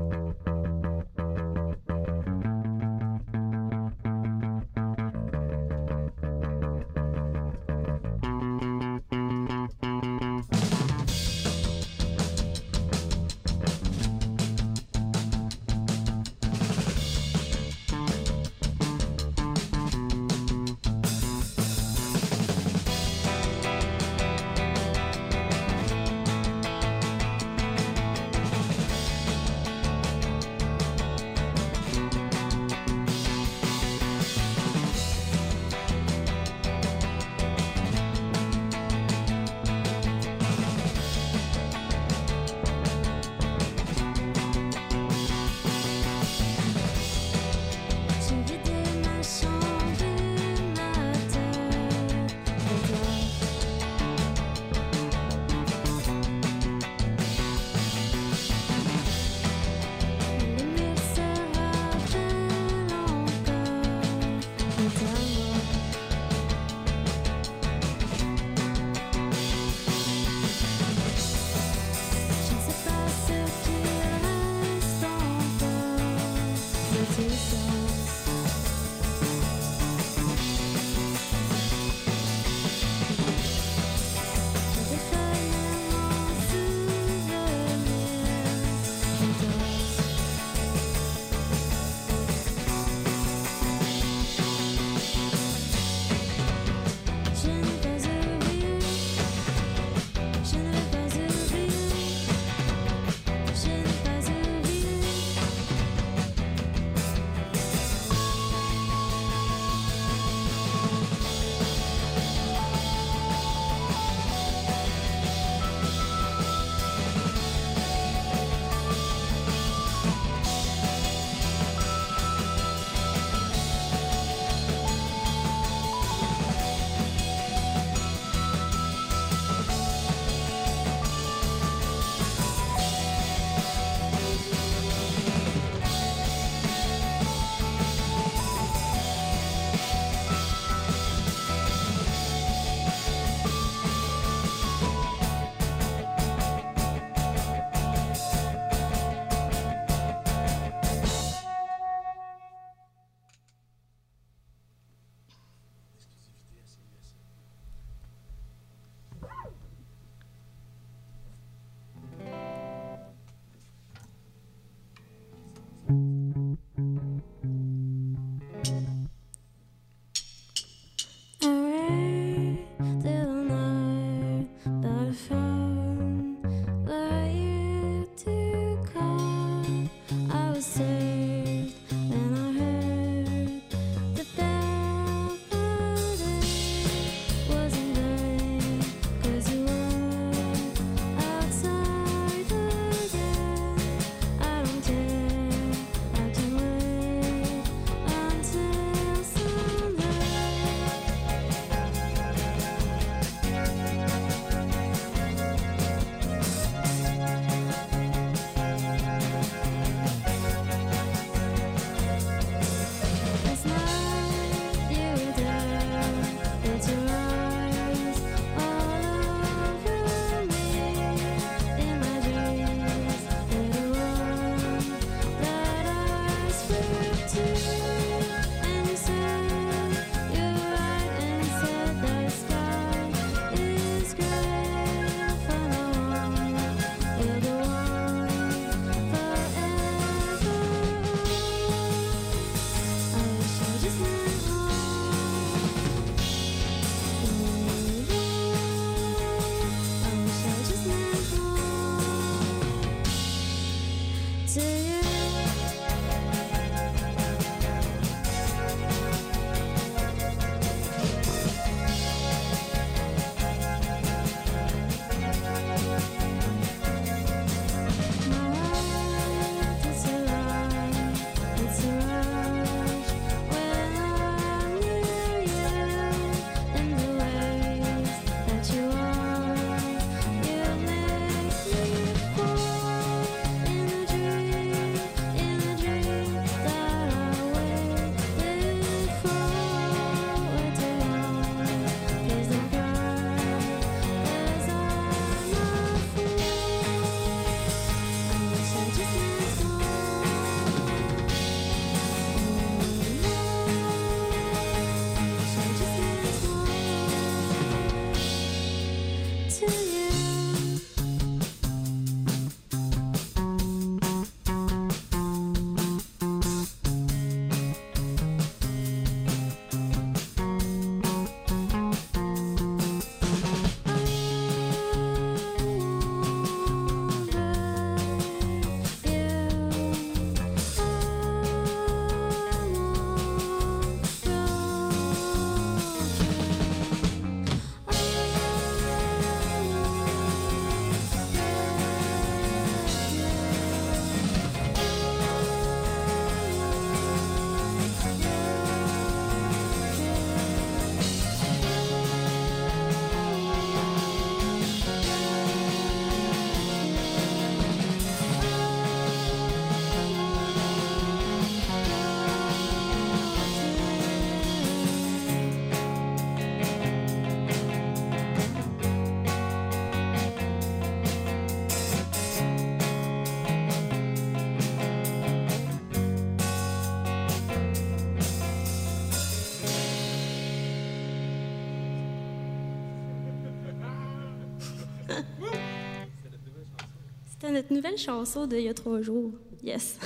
notre 387.52 387.72
nouvelle 387.72 387.98
chanson 387.98 388.46
d'il 388.46 388.62
y 388.62 388.68
a 388.68 388.74
trois 388.74 389.00
jours. 389.00 389.32
Yes. 389.62 389.98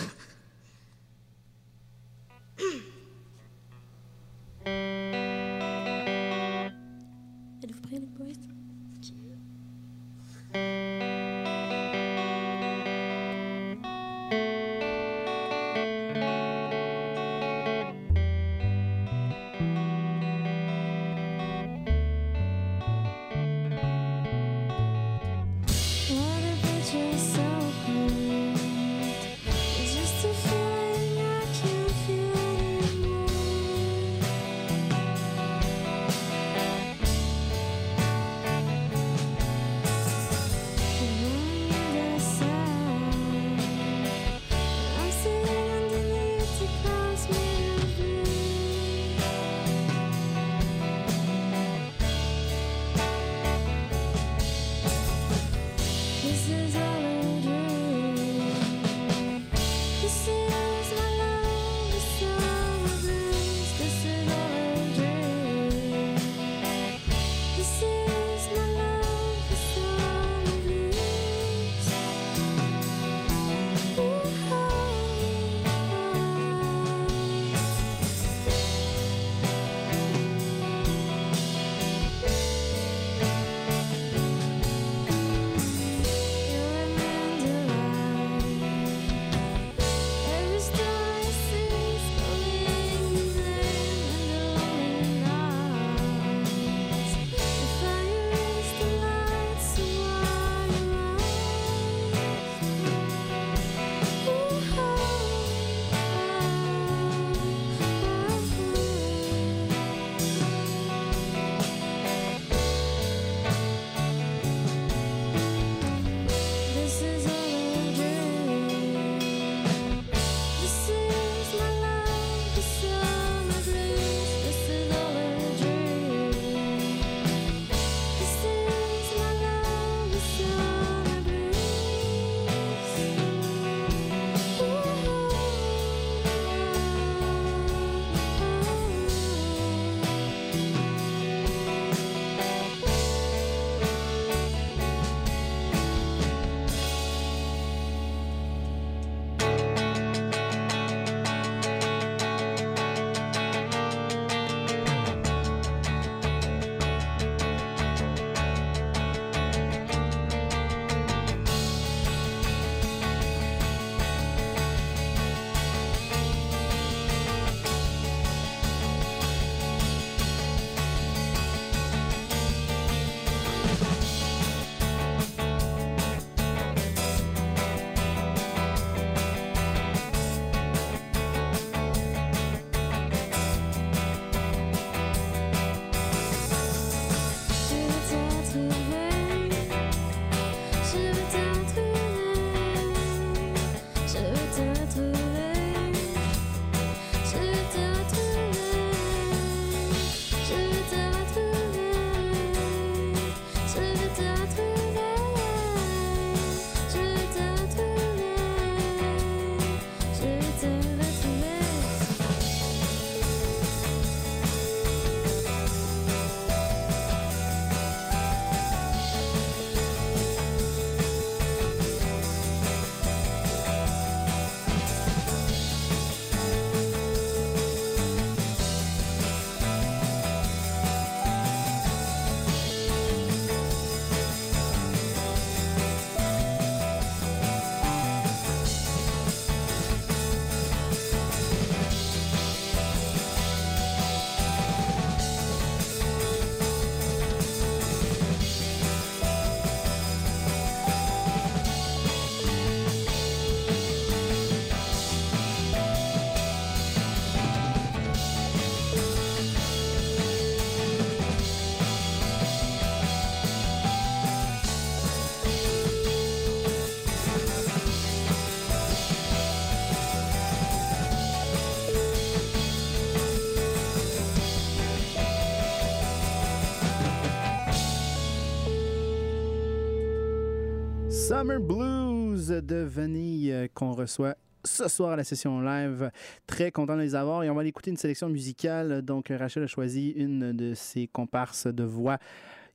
Summer 281.38 281.60
Blues 281.60 282.48
de 282.48 282.76
Vanille 282.76 283.52
euh, 283.52 283.68
qu'on 283.74 283.92
reçoit 283.92 284.36
ce 284.64 284.88
soir 284.88 285.10
à 285.10 285.16
la 285.16 285.24
session 285.24 285.60
live. 285.60 286.10
Très 286.46 286.70
content 286.72 286.96
de 286.96 287.02
les 287.02 287.14
avoir 287.14 287.44
et 287.44 287.50
on 287.50 287.54
va 287.54 287.60
aller 287.60 287.68
écouter 287.68 287.90
une 287.90 287.98
sélection 287.98 288.30
musicale. 288.30 289.02
Donc 289.02 289.28
Rachel 289.28 289.64
a 289.64 289.66
choisi 289.66 290.12
une 290.12 290.52
de 290.52 290.72
ses 290.72 291.08
comparses 291.08 291.66
de 291.66 291.84
voix 291.84 292.16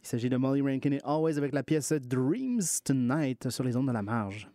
Il 0.03 0.07
s'agit 0.07 0.29
de 0.29 0.37
Molly 0.37 0.61
Rankin 0.61 0.91
et 0.91 1.01
Always 1.03 1.39
avec 1.39 1.53
la 1.53 1.63
pièce 1.63 1.91
Dreams 1.91 2.61
Tonight 2.85 3.49
sur 3.49 3.63
les 3.63 3.75
ondes 3.75 3.87
de 3.87 3.93
la 3.93 4.03
marge. 4.03 4.50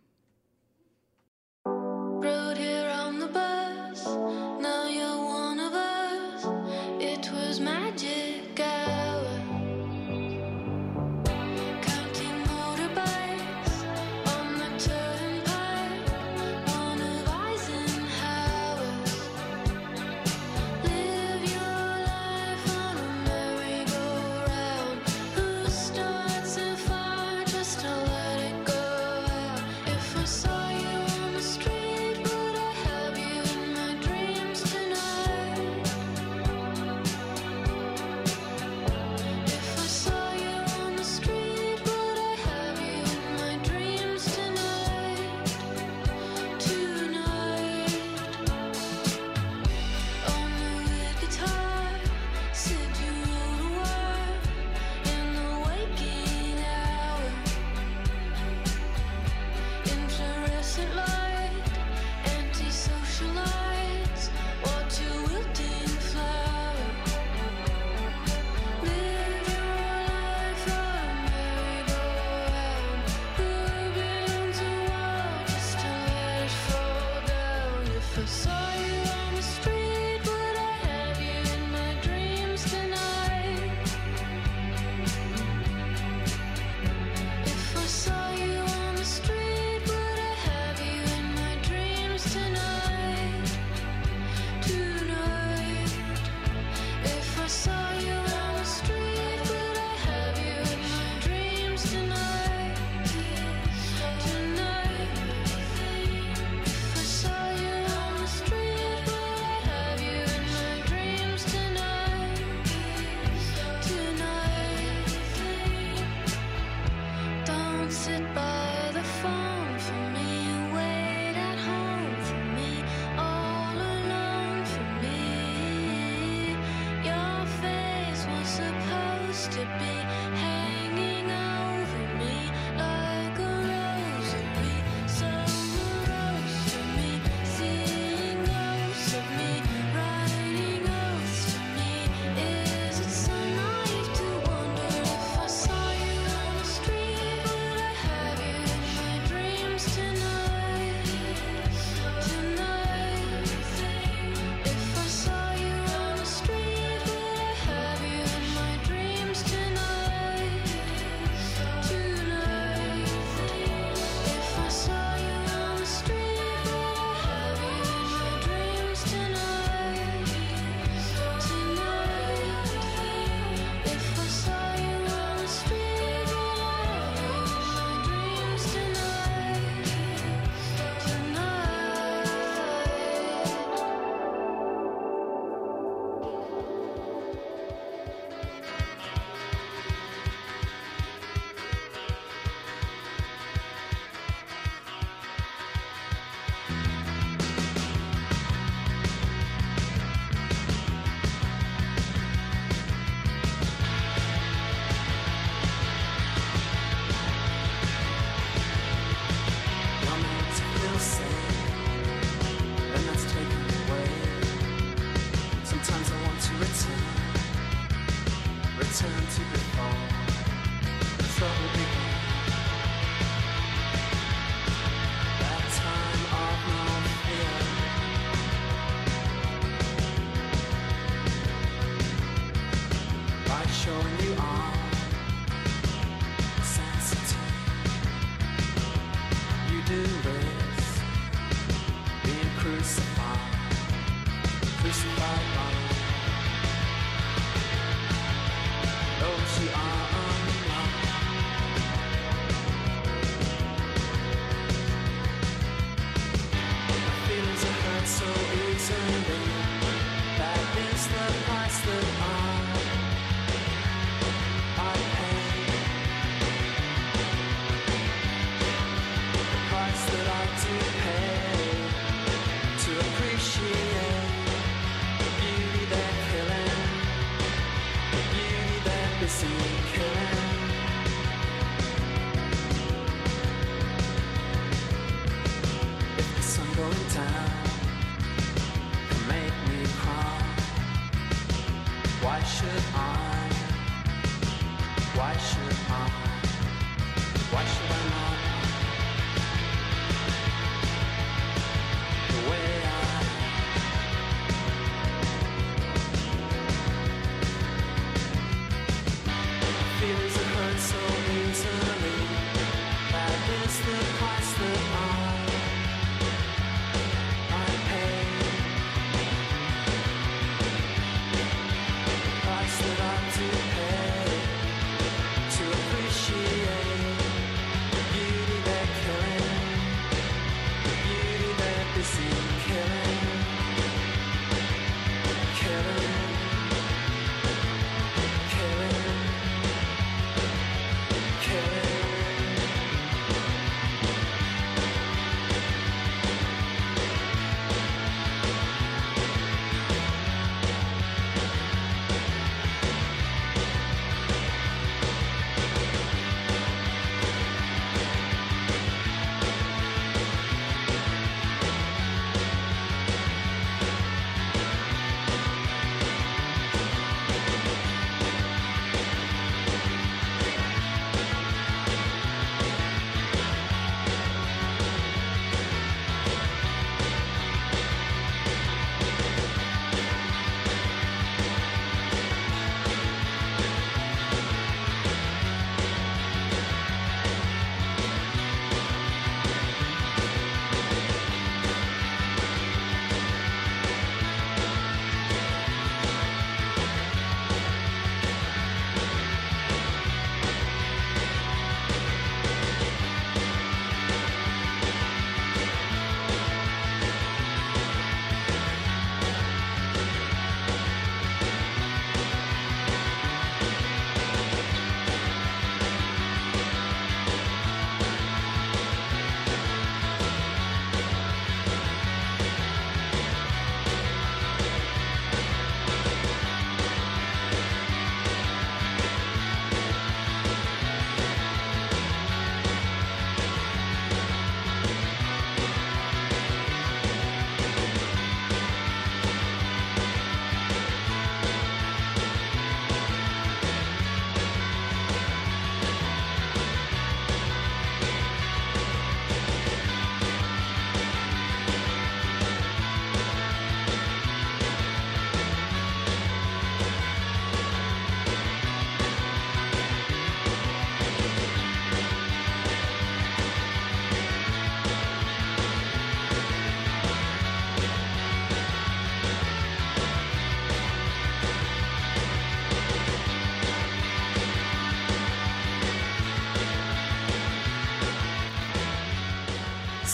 see 279.27 279.45
you 279.45 279.53
can. 279.93 280.26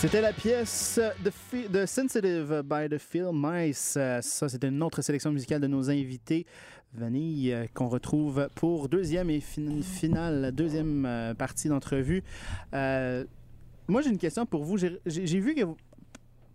C'était 0.04 0.20
la 0.20 0.34
pièce 0.34 1.00
de 1.72 1.86
Sensitive 1.86 2.62
by 2.66 2.90
the 2.90 2.98
Phil 2.98 3.30
Mice. 3.34 3.98
Ça, 4.22 4.50
c'était 4.50 4.68
une 4.68 4.84
autre 4.84 5.02
sélection 5.02 5.32
musicale 5.32 5.62
de 5.62 5.68
nos 5.68 5.90
invités. 5.90 6.46
Vanille, 6.94 7.54
euh, 7.54 7.68
qu'on 7.74 7.88
retrouve 7.88 8.50
pour 8.54 8.90
deuxième 8.90 9.30
et 9.30 9.40
fin- 9.40 9.82
finale, 9.82 10.52
deuxième 10.52 11.06
euh, 11.06 11.34
partie 11.34 11.70
d'entrevue. 11.70 12.22
Euh, 12.74 13.24
moi, 13.88 14.02
j'ai 14.02 14.10
une 14.10 14.18
question 14.18 14.46
pour 14.46 14.66
vous. 14.66 14.78
J'ai 14.78 15.40
vu 15.40 15.56
que, 15.56 15.62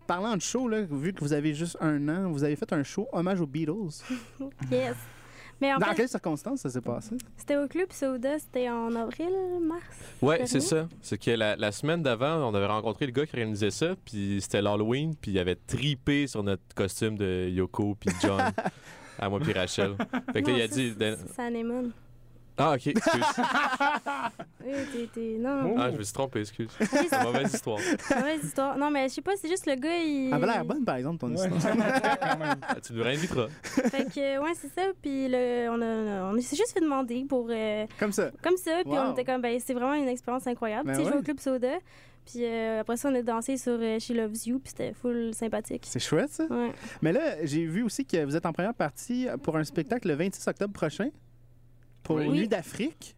parlant 0.07 0.37
de 0.37 0.43
show, 0.43 0.69
vu 0.91 1.15
que 1.15 1.21
vous 1.21 1.33
avez 1.33 1.55
juste 1.55 1.79
un 1.81 2.07
an, 2.11 2.31
vous 2.31 2.45
avez 2.45 2.55
fait 2.55 2.71
un 2.75 2.83
show 2.83 3.09
hommage 3.13 3.41
aux 3.41 3.47
Beatles. 3.47 4.03
Yes. 4.71 4.95
Mais 5.61 5.75
en 5.75 5.79
Dans 5.79 5.87
fait, 5.87 5.95
quelles 5.97 6.09
circonstances 6.09 6.61
ça 6.61 6.71
s'est 6.71 6.81
passé? 6.81 7.17
c'était 7.37 7.57
au 7.57 7.67
Club 7.67 7.91
Soda, 7.93 8.39
c'était 8.39 8.69
en 8.71 8.95
avril, 8.95 9.29
mars. 9.61 9.83
Ouais, 10.23 10.47
c'est 10.47 10.61
ça. 10.61 10.89
C'est 11.03 11.19
que 11.19 11.33
la, 11.33 11.57
la 11.57 11.73
semaine 11.73 12.03
d'avant, 12.03 12.49
on 12.49 12.55
avait 12.55 12.67
rencontré 12.67 13.07
le 13.07 13.13
gars 13.13 13.27
qui 13.27 13.37
réalisait 13.37 13.71
ça, 13.71 13.95
puis 14.05 14.39
c'était 14.41 14.63
l'Halloween, 14.63 15.15
puis 15.21 15.33
il 15.33 15.39
avait 15.39 15.57
tripé 15.57 16.27
sur 16.29 16.43
notre 16.43 16.63
costume 16.75 17.17
de 17.19 17.49
Yoko 17.51 17.97
puis 17.99 18.11
John, 18.23 18.41
à 19.19 19.29
moi 19.29 19.41
puis 19.41 19.53
Rachel. 19.53 19.97
Fait 20.33 20.43
que 20.43 20.51
là, 20.51 20.57
il 20.59 20.63
a 20.63 20.69
ça, 20.69 20.75
dit... 20.75 20.95
c'est- 20.99 21.19
C'est 21.35 21.43
Anemone. 21.43 21.91
Ah, 22.59 22.73
ok, 22.75 22.87
excuse. 22.89 23.23
Oui, 24.65 24.75
t'es- 24.93 25.09
t'es- 25.15 25.39
Non, 25.39 25.75
Ah, 25.79 25.91
je 25.93 25.97
me 25.97 26.03
suis 26.03 26.13
trompé, 26.13 26.41
excuse. 26.41 26.69
C'est 26.79 27.17
une 27.17 27.23
mauvaise 27.23 27.55
histoire. 27.55 27.79
mauvaise 28.15 28.45
histoire. 28.45 28.77
Non, 28.77 28.91
mais 28.91 29.09
je 29.09 29.15
sais 29.15 29.23
pas, 29.23 29.33
c'est 29.41 29.49
juste 29.49 29.65
le 29.67 29.77
gars, 29.77 29.97
il. 29.97 30.27
Elle 30.29 30.35
avait 30.35 30.47
l'air 30.47 30.65
bonne, 30.65 30.85
par 30.85 30.97
exemple, 30.97 31.19
ton 31.19 31.33
histoire. 31.33 31.53
Ah, 32.61 32.75
tu 32.85 32.93
nous 32.93 33.03
réinviteras. 33.03 33.49
Fait 33.63 34.05
que, 34.05 34.39
ouais, 34.43 34.53
c'est 34.61 34.69
ça. 34.75 34.83
Puis 35.01 35.29
le, 35.29 35.69
on, 35.71 35.81
a, 35.81 36.33
on 36.35 36.41
s'est 36.41 36.57
juste 36.57 36.73
fait 36.73 36.81
demander 36.81 37.25
pour. 37.29 37.47
euh, 37.51 37.87
Comme 37.99 38.13
ça. 38.13 38.31
comme 38.43 38.57
ça. 38.57 38.81
Puis 38.83 38.93
Wow. 38.93 38.99
on 39.09 39.13
était 39.13 39.25
comme, 39.25 39.41
ben, 39.41 39.59
c'est 39.65 39.75
vraiment 39.75 39.95
une 39.95 40.09
expérience 40.09 40.47
incroyable. 40.47 40.87
Ben 40.89 40.93
tu 40.95 40.99
sais, 40.99 41.05
jouer 41.05 41.13
ouais. 41.15 41.19
au 41.21 41.23
Club 41.23 41.41
Soda. 41.41 41.79
Puis 42.27 42.45
euh, 42.45 42.81
après 42.81 42.97
ça, 42.99 43.09
on 43.09 43.15
a 43.15 43.23
dansé 43.23 43.57
sur 43.57 43.79
euh, 43.81 43.99
She 43.99 44.11
Loves 44.11 44.37
You. 44.47 44.59
Puis 44.59 44.71
c'était 44.77 44.93
full 44.93 45.33
sympathique. 45.33 45.85
C'est 45.89 46.01
chouette, 46.01 46.31
ça. 46.31 46.45
Ouais. 46.45 46.73
Mais 47.01 47.13
là, 47.13 47.45
j'ai 47.45 47.65
vu 47.65 47.83
aussi 47.85 48.05
que 48.05 48.23
vous 48.25 48.37
êtes 48.37 48.45
en 48.45 48.53
première 48.53 48.75
partie 48.75 49.29
pour 49.43 49.57
un 49.57 49.65
spectacle 49.65 50.09
le 50.09 50.15
26 50.15 50.47
octobre 50.49 50.73
prochain 50.75 51.09
pour 52.09 52.17
Oui. 52.17 52.29
Nuit 52.31 52.49
d'Afrique? 52.49 53.15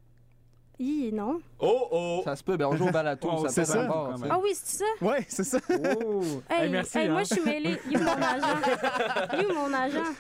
Hi, 0.81 1.13
non. 1.13 1.41
Oh, 1.63 1.89
oh! 1.91 2.21
Ça 2.25 2.37
se 2.37 2.43
peut, 2.43 2.57
ben 2.57 2.67
on 2.67 2.77
joue 2.77 2.87
au 2.89 2.91
balato, 2.91 3.29
Oh, 3.31 3.49
ça 3.49 3.61
peut 3.61 3.67
ça. 3.67 3.81
rapport. 3.83 4.15
Ah 4.29 4.39
oui, 4.43 4.51
c'est 4.55 4.79
ça? 4.79 4.85
Ouais, 5.05 5.25
c'est 5.29 5.45
ça. 5.45 5.59
Oh! 5.71 6.23
Hey, 6.51 6.65
Hey, 6.65 6.71
merci. 6.71 6.99
hey, 6.99 7.07
hein. 7.07 7.13
moi, 7.13 7.23
je 7.23 7.35
suis 7.35 7.43
mêlée. 7.45 7.79
You, 7.91 7.99
mon 8.01 8.13
agent. 8.13 9.41
You, 9.43 9.55
mon 9.55 9.73
agent. 9.75 10.13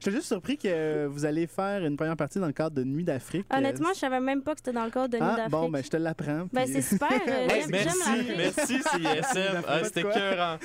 J'étais 0.00 0.10
juste 0.12 0.26
surpris 0.28 0.56
que 0.56 1.06
vous 1.06 1.24
allez 1.24 1.46
faire 1.46 1.84
une 1.84 1.96
première 1.96 2.16
partie 2.16 2.38
dans 2.38 2.46
le 2.46 2.52
cadre 2.52 2.76
de 2.76 2.84
Nuit 2.84 3.04
d'Afrique. 3.04 3.46
Honnêtement, 3.52 3.88
je 3.92 3.98
savais 3.98 4.20
même 4.20 4.42
pas 4.42 4.52
que 4.54 4.60
c'était 4.60 4.72
dans 4.72 4.84
le 4.84 4.90
cadre 4.90 5.08
de 5.08 5.16
Nuit 5.18 5.26
ah, 5.26 5.36
d'Afrique. 5.36 5.50
bon, 5.50 5.68
ben 5.68 5.82
je 5.84 5.88
te 5.90 5.96
l'apprends. 5.96 6.46
Ben, 6.52 6.64
puis- 6.64 6.72
c'est 6.74 6.82
super. 6.82 7.08
euh, 7.10 7.46
Ouais, 7.48 7.64
merci, 7.68 7.98
merci 8.36 8.74
CISM. 8.82 9.62
Ah, 9.66 9.84
c'était 9.84 10.00
écœurant. 10.00 10.56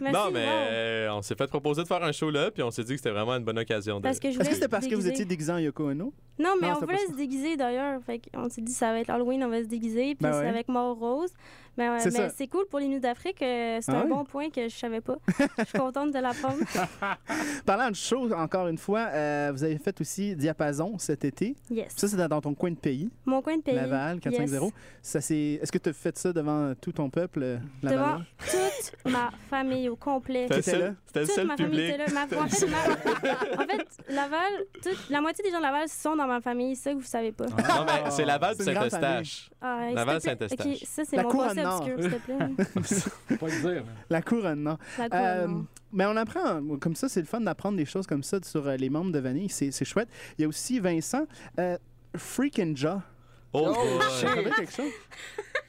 Non, 0.00 0.30
mais 0.32 0.46
euh, 0.46 1.12
on 1.14 1.22
s'est 1.22 1.34
fait 1.34 1.46
proposer 1.48 1.82
de 1.82 1.88
faire 1.88 2.02
un 2.02 2.12
show 2.12 2.30
là, 2.30 2.50
puis 2.50 2.62
on 2.62 2.70
s'est 2.70 2.84
dit 2.84 2.92
que 2.92 2.98
c'était 2.98 3.10
vraiment 3.10 3.34
une 3.36 3.44
bonne 3.44 3.58
occasion. 3.58 3.98
De... 3.98 4.02
Parce 4.02 4.18
que 4.20 4.30
je 4.30 4.38
Est-ce 4.38 4.48
que 4.48 4.54
c'était 4.54 4.68
parce 4.68 4.86
que 4.86 4.94
vous 4.94 5.06
étiez 5.08 5.24
déguisé 5.24 5.52
en 5.52 5.58
Yoko 5.58 5.90
Ono? 5.90 6.12
Non, 6.38 6.54
mais 6.60 6.68
Non, 6.68 6.78
on 6.80 6.84
voulait 6.86 7.06
se 7.10 7.16
déguiser 7.16 7.56
d'ailleurs. 7.56 8.00
Fait 8.04 8.20
qu'on 8.32 8.48
s'est 8.48 8.61
dit, 8.62 8.72
ça 8.72 8.92
va 8.92 9.00
être 9.00 9.10
Halloween, 9.10 9.44
on 9.44 9.48
va 9.48 9.62
se 9.62 9.68
déguiser. 9.68 10.14
Puis 10.14 10.18
Ben 10.20 10.32
c'est 10.32 10.40
ouais. 10.40 10.48
avec 10.48 10.68
Mort 10.68 10.96
Rose. 10.96 11.32
Mais, 11.78 11.88
ouais, 11.88 12.00
C'est 12.00 12.10
mais 12.12 12.28
ça. 12.28 12.34
c'est 12.36 12.46
cool 12.48 12.66
pour 12.68 12.80
les 12.80 12.88
nuits 12.88 13.00
d'Afrique. 13.00 13.40
euh, 13.42 13.78
c'est 13.80 13.92
Ah 13.92 14.00
un 14.00 14.02
oui? 14.04 14.10
bon 14.10 14.24
point 14.24 14.50
que 14.50 14.68
je 14.68 14.74
savais 14.74 15.00
pas. 15.00 15.16
Je 15.58 15.64
suis 15.64 15.78
contente 15.78 16.12
de 16.12 16.18
l'apprendre. 16.18 16.56
Parlant 17.66 17.90
de 17.90 17.94
show, 17.96 18.32
encore 18.34 18.68
une 18.68 18.78
fois, 18.78 19.08
euh, 19.12 19.50
vous 19.54 19.64
avez 19.64 19.78
fait 19.78 19.98
aussi 20.00 20.34
Diapason 20.36 20.98
cet 20.98 21.24
été. 21.24 21.56
Yes. 21.70 21.92
Ça, 21.96 22.08
c'est 22.08 22.16
dans 22.28 22.40
ton 22.40 22.54
coin 22.54 22.70
de 22.70 22.76
pays, 22.76 23.10
Mon 23.24 23.40
coin 23.42 23.56
de 23.56 23.62
pays. 23.62 23.74
Laval, 23.74 24.20
450. 24.20 24.64
Yes. 24.64 24.72
Ça, 25.02 25.20
c'est... 25.20 25.58
Est-ce 25.62 25.72
que 25.72 25.78
tu 25.78 25.88
as 25.88 25.92
fait 25.92 26.16
ça 26.18 26.32
devant 26.32 26.74
tout 26.80 26.92
ton 26.92 27.08
peuple, 27.10 27.40
euh, 27.42 27.56
Devant 27.82 27.94
Lavallois? 27.96 28.22
toute 28.38 29.12
ma 29.12 29.30
famille 29.48 29.88
au 29.88 29.96
complet. 29.96 30.48
C'était 30.50 30.72
là? 30.72 30.78
seul- 30.78 30.96
c'était 31.06 31.20
Toute 31.24 31.30
seul 31.34 31.46
ma 31.46 31.56
famille 31.56 31.70
public. 31.78 31.94
était 31.94 32.12
là. 32.14 32.26
Ma- 32.30 32.36
en, 32.42 32.48
fait, 32.48 32.66
ma- 32.66 33.62
en 33.62 33.66
fait, 33.66 33.86
Laval, 34.12 34.52
toute- 34.82 35.10
la 35.10 35.20
moitié 35.20 35.44
des 35.44 35.50
gens 35.50 35.58
de 35.58 35.62
Laval 35.62 35.88
sont 35.88 36.16
dans 36.16 36.26
ma 36.26 36.40
famille. 36.40 36.76
C'est 36.76 36.82
ça 36.84 36.90
que 36.92 36.96
vous 36.98 37.02
savez 37.06 37.32
pas. 37.32 37.46
Non, 37.46 37.84
mais 37.86 38.10
c'est 38.10 38.24
Laval 38.24 38.56
Saint-Eustache. 38.56 39.50
Ah, 39.60 39.88
Laval. 39.92 40.20
Saint-Eustache. 40.20 40.66
Ok, 40.66 40.76
ça, 40.84 41.02
c'est 41.04 41.16
La 41.16 41.22
mon 41.24 41.30
nord. 41.62 41.80
obscur, 41.82 42.02
s'il 42.02 42.10
te 42.12 42.16
plaît. 42.24 43.36
Pas 43.38 43.46
le 43.46 43.72
dire. 43.74 43.84
La 44.10 44.22
couronne, 44.22 44.62
non. 44.62 44.78
La 44.98 45.08
couronne 45.08 45.24
Euh, 45.26 45.46
nord. 45.46 45.64
mais 45.92 46.06
on 46.06 46.16
apprend, 46.16 46.60
comme 46.80 46.94
ça, 46.96 47.08
c'est 47.08 47.20
le 47.20 47.26
fun 47.26 47.40
d'apprendre 47.40 47.76
des 47.76 47.84
choses 47.86 48.06
comme 48.06 48.22
ça 48.22 48.38
sur 48.42 48.66
euh, 48.66 48.76
les 48.76 48.90
membres 48.90 49.12
de 49.12 49.18
Vanille. 49.18 49.48
C'est 49.48 49.70
c'est 49.70 49.84
chouette. 49.84 50.08
Il 50.38 50.42
y 50.42 50.44
a 50.44 50.48
aussi 50.48 50.78
Vincent, 50.80 51.26
euh, 51.58 51.76
Freak 52.16 52.58
and 52.58 52.72
Jaw. 52.74 52.98
Oh, 53.54 53.74
Oh, 53.76 53.98
te 54.20 54.26
rappelle 54.26 54.50
quelque 54.54 54.72
chose? 54.72 54.90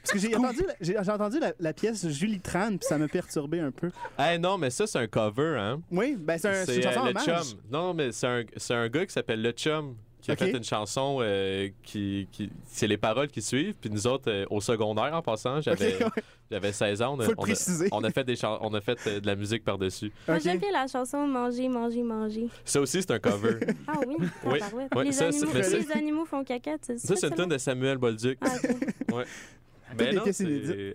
Parce 0.03 0.13
que 0.13 0.19
j'ai 0.19 0.35
entendu, 0.35 0.61
la, 0.65 0.73
j'ai 0.79 0.95
j'ai 1.01 1.11
entendu 1.11 1.39
la, 1.39 1.51
la 1.59 1.73
pièce 1.73 2.07
Julie 2.07 2.39
Tran, 2.39 2.69
puis 2.69 2.79
ça 2.87 2.97
m'a 2.97 3.07
perturbé 3.09 3.59
un 3.59 3.71
peu. 3.71 3.89
Hey, 4.17 4.39
non, 4.39 4.57
mais 4.57 4.69
ça, 4.69 4.87
c'est 4.87 4.99
un 4.99 5.07
cover, 5.07 5.57
hein? 5.59 5.81
Oui, 5.91 6.15
ben 6.17 6.37
c'est 6.37 6.47
un- 6.49 6.65
c'est 6.65 6.77
une 6.77 6.87
euh, 6.87 6.91
le 6.91 7.09
hommage. 7.09 7.25
chum. 7.25 7.59
Non, 7.69 7.93
mais 7.93 8.11
c'est 8.13 8.27
un, 8.27 8.43
c'est 8.55 8.73
un 8.73 8.87
gars 8.87 9.05
qui 9.05 9.11
s'appelle 9.13 9.41
Le 9.41 9.51
Chum 9.51 9.95
qui 10.23 10.31
a 10.31 10.35
fait 10.35 10.51
une 10.51 10.63
chanson 10.63 11.17
euh, 11.21 11.69
qui, 11.83 12.27
qui- 12.31 12.49
c'est 12.65 12.87
les 12.87 12.97
paroles 12.97 13.27
qui 13.27 13.41
suivent. 13.41 13.75
Puis 13.79 13.89
nous 13.89 14.07
autres, 14.07 14.31
euh, 14.31 14.45
au 14.49 14.61
secondaire, 14.61 15.13
en 15.13 15.21
passant, 15.21 15.61
j'avais, 15.61 15.97
ouais. 16.03 16.09
j'avais 16.49 16.71
16 16.71 17.01
ans. 17.01 17.15
On 17.15 17.19
a, 17.19 17.23
Faut 17.25 17.31
le 17.31 17.35
on 17.37 17.43
a- 17.43 17.45
préciser. 17.45 17.89
on 17.91 18.03
a 18.03 18.09
fait, 18.09 18.23
des 18.23 18.35
on 18.43 18.73
a 18.73 18.81
fait 18.81 18.97
euh, 19.07 19.19
de 19.19 19.27
la 19.27 19.35
musique 19.35 19.63
par-dessus. 19.63 20.11
Moi, 20.27 20.37
Ok. 20.37 20.43
j'aime 20.43 20.59
bien 20.59 20.71
la 20.71 20.87
chanson 20.87 21.27
Manger, 21.27 21.67
manger, 21.69 22.03
manger. 22.03 22.47
Ça 22.65 22.79
aussi, 22.81 23.01
c'est 23.01 23.11
un 23.11 23.19
cover. 23.19 23.59
Ah 23.87 23.99
oui? 24.07 24.15
Oui. 24.45 24.59
Oui, 24.95 25.03
les, 25.05 25.11
ça, 25.11 25.27
animaux, 25.27 25.51
les 25.53 25.91
animaux 25.91 26.25
font 26.25 26.43
caca. 26.43 26.71
ça, 26.81 27.15
c'est 27.15 27.27
une 27.27 27.35
tune 27.35 27.49
de 27.49 27.57
Samuel 27.57 27.97
Bolduc. 27.97 28.37
Ah. 28.41 28.47
Ouais. 29.13 29.25
Non. 29.99 30.23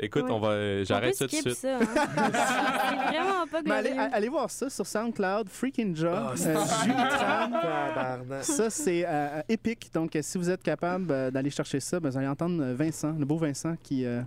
Écoute, 0.01 0.25
Ouais. 0.25 0.31
on 0.31 0.39
va, 0.41 0.85
j'arrête 0.85 1.15
On 1.15 1.19
ça 1.19 1.29
tout 1.29 1.37
de 1.37 1.41
suite. 1.41 1.55
ça. 1.55 1.77
hein. 1.77 1.81
c'est 1.87 3.17
vraiment 3.17 3.47
pas 3.51 3.63
Mais 3.65 3.97
allez, 4.13 4.29
voir 4.29 4.51
ça 4.51 4.69
sur 4.71 4.87
SoundCloud, 4.87 5.49
Freaking 5.49 5.95
Jaw, 5.97 6.09
Ah, 6.13 6.33
euh. 6.47 8.43
Ça, 8.43 8.71
c'est 8.71 9.05
euh, 9.07 9.09
euh, 9.11 9.43
épique. 9.49 9.91
Donc, 9.95 10.15
euh, 10.17 10.21
si 10.23 10.39
vous 10.39 10.51
êtes 10.51 10.63
capable 10.63 11.07
euh, 11.11 11.31
d'aller 11.31 11.51
chercher 11.51 11.81
ça, 11.81 12.01
ben, 12.01 12.11
vous 12.11 12.17
allez 12.19 12.27
entendre 12.29 12.63
euh, 12.63 12.75
Vincent, 12.75 13.15
le 13.19 13.25
beau 13.25 13.37
Vincent, 13.37 13.75
qui 13.83 14.05
euh, 14.05 14.21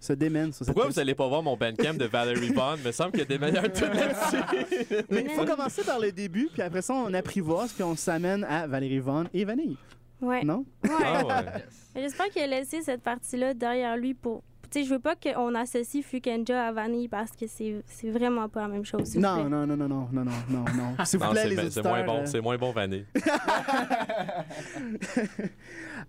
se 0.00 0.12
démène 0.12 0.52
sur 0.52 0.66
Pourquoi 0.66 0.86
vous 0.86 0.98
allez 0.98 1.14
pas 1.14 1.26
voir 1.26 1.42
mon 1.42 1.56
bandcamp 1.56 1.94
de 1.94 2.04
Valerie 2.04 2.50
Vaughn? 2.52 2.76
Il 2.78 2.86
me 2.86 2.92
semble 2.92 3.12
qu'il 3.12 3.20
y 3.20 3.22
a 3.22 3.26
des 3.26 3.38
meilleurs 3.38 3.72
tunes 3.72 3.92
là-dessus. 3.92 5.04
Mais 5.10 5.22
il 5.28 5.30
faut 5.30 5.44
commencer 5.44 5.82
par 5.82 5.98
le 5.98 6.12
début, 6.12 6.48
puis 6.52 6.62
après 6.62 6.82
ça, 6.82 6.94
on 6.94 7.12
apprivoise, 7.14 7.72
puis 7.72 7.82
on 7.82 7.96
s'amène 7.96 8.44
à 8.44 8.66
Valérie 8.66 8.98
Vaughan 9.00 9.24
et 9.32 9.44
Vanille. 9.44 9.76
Ouais. 10.20 10.44
Non? 10.44 10.64
Ouais. 10.84 10.90
Ah 11.04 11.24
ouais. 11.24 11.64
J'espère 12.02 12.26
qu'il 12.30 12.42
a 12.42 12.46
laissé 12.46 12.82
cette 12.82 13.02
partie-là 13.02 13.54
derrière 13.54 13.96
lui 13.96 14.14
pour. 14.14 14.42
Tu 14.70 14.80
sais, 14.80 14.84
je 14.84 14.90
veux 14.94 14.98
pas 14.98 15.14
qu'on 15.14 15.54
associe 15.54 16.04
Fukenja 16.04 16.66
à 16.66 16.72
Vanille 16.72 17.06
parce 17.08 17.30
que 17.30 17.46
c'est 17.46 17.82
c'est 17.86 18.10
vraiment 18.10 18.48
pas 18.48 18.62
la 18.62 18.68
même 18.68 18.84
chose. 18.84 19.14
vous 19.14 19.20
Non, 19.20 19.34
plaît. 19.42 19.48
non, 19.48 19.64
non, 19.66 19.76
non, 19.76 19.88
non, 19.88 20.08
non, 20.12 20.24
non, 20.24 20.32
non, 20.50 20.64
non. 20.76 20.96
S'il 21.04 21.20
vous 21.20 21.24
Non, 21.26 21.30
plaît, 21.30 21.42
c'est 21.44 21.48
les 21.50 21.58
auditeurs. 21.60 21.72
c'est 21.84 21.88
moins 21.88 22.04
bon, 22.04 22.16
euh, 22.18 22.26
c'est 22.26 22.40
moins 22.40 22.58
bon 22.58 22.72
vanille. 22.72 23.06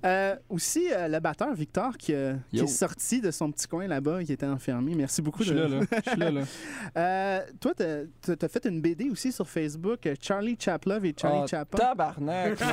Euh, 0.05 0.35
aussi, 0.49 0.87
euh, 0.91 1.07
le 1.07 1.19
batteur 1.19 1.53
Victor 1.53 1.97
qui, 1.97 2.13
euh, 2.13 2.33
qui 2.49 2.59
est 2.59 2.67
sorti 2.67 3.21
de 3.21 3.31
son 3.31 3.51
petit 3.51 3.67
coin 3.67 3.87
là-bas, 3.87 4.21
il 4.21 4.31
était 4.31 4.45
enfermé. 4.45 4.93
Merci 4.95 5.21
beaucoup. 5.21 5.43
Je 5.43 5.53
suis 5.53 5.55
de- 5.55 5.61
là, 5.61 5.67
là. 5.67 5.79
Je 6.05 6.09
suis 6.11 6.19
là, 6.19 6.31
là. 6.31 6.41
Euh, 6.97 7.39
toi, 7.59 7.71
t'as 7.75 8.45
as 8.45 8.47
fait 8.47 8.65
une 8.65 8.81
BD 8.81 9.09
aussi 9.09 9.31
sur 9.31 9.47
Facebook, 9.47 10.07
Charlie 10.21 10.57
Chaplove 10.59 11.05
et 11.05 11.15
Charlie 11.19 11.41
Ah, 11.43 11.47
Chaplin. 11.47 11.79
Tabarnak. 11.79 12.57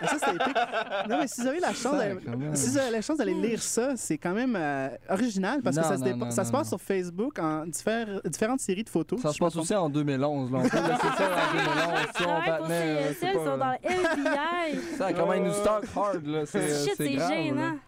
Ah, 0.00 0.06
ça, 0.06 0.16
c'est 0.26 0.34
épique. 0.36 0.56
Non, 1.08 1.18
mais 1.18 1.26
si 1.26 1.40
vous 1.40 1.46
avez 1.48 1.58
la 1.60 1.72
chance 1.72 1.96
si 2.54 2.70
vous 2.70 2.78
avez 2.78 2.90
la 2.90 3.00
chance 3.02 3.16
d'aller 3.18 3.34
lire 3.34 3.60
ça, 3.62 3.96
c'est 3.96 4.16
quand 4.18 4.32
même 4.32 4.54
euh, 4.56 4.88
original 5.08 5.60
parce 5.62 5.76
que 5.76 5.82
Non, 5.82 5.88
ça, 5.88 5.96
se, 5.96 6.00
non, 6.00 6.06
dépa- 6.06 6.18
non, 6.26 6.30
ça 6.30 6.44
se 6.44 6.52
passe 6.52 6.70
non. 6.70 6.78
sur 6.78 6.80
Facebook 6.80 7.38
en 7.38 7.66
diffère- 7.66 8.20
différentes 8.24 8.60
séries 8.60 8.84
de 8.84 8.88
photos. 8.88 9.20
Ça 9.20 9.30
si 9.30 9.34
se 9.34 9.38
passe 9.40 9.56
aussi 9.56 9.74
en 9.74 9.88
2011. 9.88 10.52
Là. 10.52 10.58
On 10.58 10.62
peut 10.62 10.68
laisser 10.76 10.78
ça 10.78 10.88
en 10.88 11.52
2011. 11.52 12.06
Si 12.16 12.22
on 12.24 12.28
Ah 12.30 12.38
ouais, 12.38 12.58
pour 12.58 12.68
battait, 12.68 12.68
ces- 12.68 12.72
euh, 12.72 13.08
c'est 13.08 13.14
celles 13.14 13.36
pas- 13.36 13.44
sont 13.44 13.58
dans 13.58 13.70
le 13.72 13.90
FBI. 13.90 14.96
Ça, 14.98 15.12
comment 15.12 15.32
ils 15.32 15.42
nous 15.42 15.52
stock 15.52 15.84
hard, 15.96 16.26
là. 16.26 16.46
C'est 16.50 16.58
euh, 16.58 16.84
Shit, 16.84 16.94
c'est 16.96 17.12
grave, 17.12 17.32
gênant. 17.32 17.78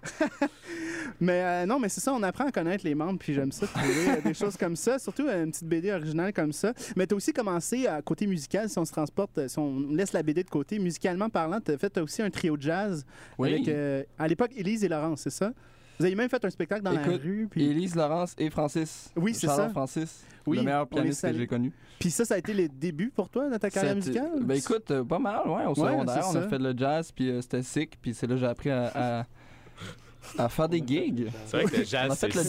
Mais 1.21 1.43
euh, 1.45 1.67
non, 1.67 1.79
mais 1.79 1.89
c'est 1.89 2.01
ça, 2.01 2.13
on 2.15 2.23
apprend 2.23 2.47
à 2.47 2.53
connaître 2.53 2.85
les 2.85 2.95
membres, 2.95 3.19
puis 3.19 3.35
j'aime 3.35 3.53
ça, 3.53 3.67
de 3.67 3.71
trouver 3.73 4.09
euh, 4.11 4.21
des 4.23 4.35
choses 4.35 4.57
comme 4.57 4.77
ça, 4.77 4.99
surtout 4.99 5.27
euh, 5.27 5.45
une 5.45 5.51
petite 5.51 5.67
BD 5.69 5.91
originale 5.93 6.33
comme 6.33 6.53
ça. 6.53 6.73
Mais 6.97 7.07
tu 7.07 7.15
as 7.15 7.17
aussi 7.17 7.33
commencé 7.33 7.87
à 7.87 8.01
côté 8.01 8.27
musical, 8.27 8.69
si 8.69 8.79
on 8.79 8.85
se 8.85 8.93
transporte, 8.93 9.37
euh, 9.39 9.49
si 9.49 9.59
on 9.59 9.81
laisse 9.91 10.13
la 10.13 10.23
BD 10.23 10.45
de 10.45 10.51
côté, 10.51 10.79
musicalement 10.79 11.29
parlant, 11.29 11.61
tu 11.61 11.73
as 11.73 11.79
fait 11.79 11.97
aussi 11.99 12.23
un 12.23 12.31
trio 12.31 12.57
de 12.57 12.63
jazz 12.63 13.05
Oui. 13.39 13.55
avec, 13.55 13.69
euh, 13.69 14.03
à 14.19 14.29
l'époque, 14.29 14.51
Élise 14.57 14.85
et 14.85 14.89
Laurence, 14.89 15.23
c'est 15.23 15.31
ça? 15.31 15.53
Vous 15.99 16.07
avez 16.07 16.15
même 16.15 16.31
fait 16.31 16.43
un 16.43 16.51
spectacle 16.51 16.83
dans 16.83 16.93
la 16.93 17.03
rue, 17.03 17.47
puis... 17.51 17.67
Élise, 17.67 17.95
Laurence 17.95 18.35
et 18.39 18.49
Francis. 18.49 19.11
Oui, 19.17 19.35
c'est 19.35 19.47
ça. 19.47 19.69
Francis, 19.69 20.23
Oui, 20.51 20.57
le 20.59 20.63
meilleur 20.65 20.87
pianiste 20.89 21.23
que 21.23 21.33
j'ai 21.33 21.47
connu. 21.47 21.73
Puis 21.99 22.11
ça, 22.11 22.25
ça 22.25 22.35
a 22.35 22.39
été 22.39 22.55
les 22.55 22.69
débuts 22.69 23.13
pour 23.15 23.29
toi 23.29 23.49
dans 23.49 23.59
ta 23.59 23.71
carrière 23.71 23.95
musicale? 23.95 24.43
Ben 24.43 24.57
écoute, 24.57 24.91
euh, 24.91 25.05
pas 25.05 25.19
mal, 25.19 25.47
ouais. 25.47 25.67
Au 25.67 25.75
secondaire, 25.75 26.27
on 26.31 26.37
a 26.37 26.49
fait 26.49 26.59
le 26.59 26.75
jazz, 26.77 27.13
puis 27.13 27.31
euh, 27.31 27.41
c'était 27.43 27.63
sick, 27.63 27.99
puis 28.01 28.15
c'est 28.15 28.27
là 28.27 28.35
que 28.35 28.41
j'ai 28.41 28.47
appris 28.47 28.71
à, 28.71 28.91
à, 28.95 29.27
à 30.39 30.49
faire 30.49 30.69
des 30.69 30.79
gigs. 30.87 31.29
C'est 31.47 31.57
vrai 31.63 31.67
que 31.71 31.77
le 31.79 31.85
jazz, 31.85 32.07
On 32.09 32.13
a 32.13 32.17
fait 32.17 32.31
c'est 32.31 32.45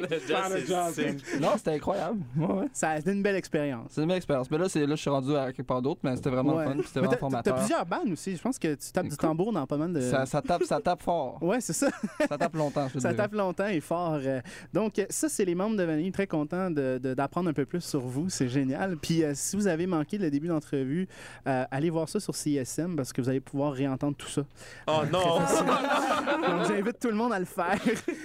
le 0.00 0.18
jazz. 0.26 0.94
Non, 1.40 1.48
c'était 1.56 1.72
incroyable. 1.72 2.20
Ouais, 2.36 2.46
ouais. 2.46 2.66
Ça 2.72 2.90
a 2.90 2.98
été 2.98 3.12
une 3.12 3.22
belle 3.22 3.36
expérience. 3.36 3.88
C'est 3.90 4.02
une 4.02 4.08
belle 4.08 4.16
expérience. 4.18 4.50
Mais 4.50 4.58
là, 4.58 4.68
c'est 4.68 4.86
là, 4.86 4.94
je 4.94 5.00
suis 5.00 5.10
rendu 5.10 5.34
à 5.36 5.52
quelque 5.52 5.66
part 5.66 5.82
d'autre, 5.82 6.00
mais 6.02 6.14
c'était 6.16 6.30
vraiment 6.30 6.54
Ouais. 6.56 6.64
fun, 6.64 6.76
c'était 6.84 7.00
vraiment 7.00 7.10
t'as- 7.10 7.16
T'as 7.16 7.20
formateur. 7.20 7.56
plusieurs 7.56 7.86
bandes 7.86 8.10
aussi. 8.12 8.36
Je 8.36 8.42
pense 8.42 8.58
que 8.58 8.74
tu 8.74 8.92
tapes 8.92 9.08
du 9.08 9.16
tambour 9.16 9.52
dans 9.52 9.66
pas 9.66 9.76
mal 9.76 9.92
de... 9.92 10.00
Ça, 10.00 10.26
ça 10.26 10.40
tape, 10.42 10.64
ça 10.64 10.80
tape 10.80 11.02
fort. 11.02 11.38
Ouais, 11.42 11.60
c'est 11.60 11.72
ça. 11.72 11.88
Ça 12.28 12.38
tape 12.38 12.54
longtemps, 12.54 12.88
je 12.88 12.98
Ça 12.98 13.10
dirais. 13.10 13.14
tape 13.22 13.34
longtemps 13.34 13.66
et 13.66 13.80
fort. 13.80 14.18
euh. 14.22 14.40
Donc, 14.72 14.98
euh, 14.98 15.06
ça, 15.10 15.28
c'est 15.28 15.44
les 15.44 15.54
membres 15.54 15.76
de 15.76 15.82
Vanille. 15.82 16.12
Très 16.12 16.26
contents 16.26 16.70
de- 16.70 16.98
de- 17.02 17.14
d'apprendre 17.14 17.48
un 17.50 17.52
peu 17.52 17.64
plus 17.64 17.82
sur 17.82 18.00
vous. 18.00 18.28
C'est 18.28 18.48
génial. 18.48 18.96
Puis, 18.96 19.22
euh, 19.24 19.32
si 19.34 19.56
vous 19.56 19.66
avez 19.66 19.86
manqué 19.86 20.18
le 20.18 20.30
début 20.30 20.48
d'entrevue, 20.48 21.08
euh, 21.46 21.64
allez 21.70 21.90
voir 21.90 22.08
ça 22.08 22.20
sur 22.20 22.34
CSM 22.34 22.96
parce 22.96 23.12
que 23.12 23.20
vous 23.20 23.28
allez 23.28 23.40
pouvoir 23.40 23.72
réentendre 23.72 24.16
tout 24.16 24.28
ça. 24.28 24.42
Oh 24.86 25.02
non! 25.12 25.40
Donc, 26.42 26.66
j'invite 26.66 26.98
tout 26.98 27.08
le 27.08 27.14
monde 27.14 27.32
à 27.32 27.38
le 27.38 27.44
faire. 27.44 27.78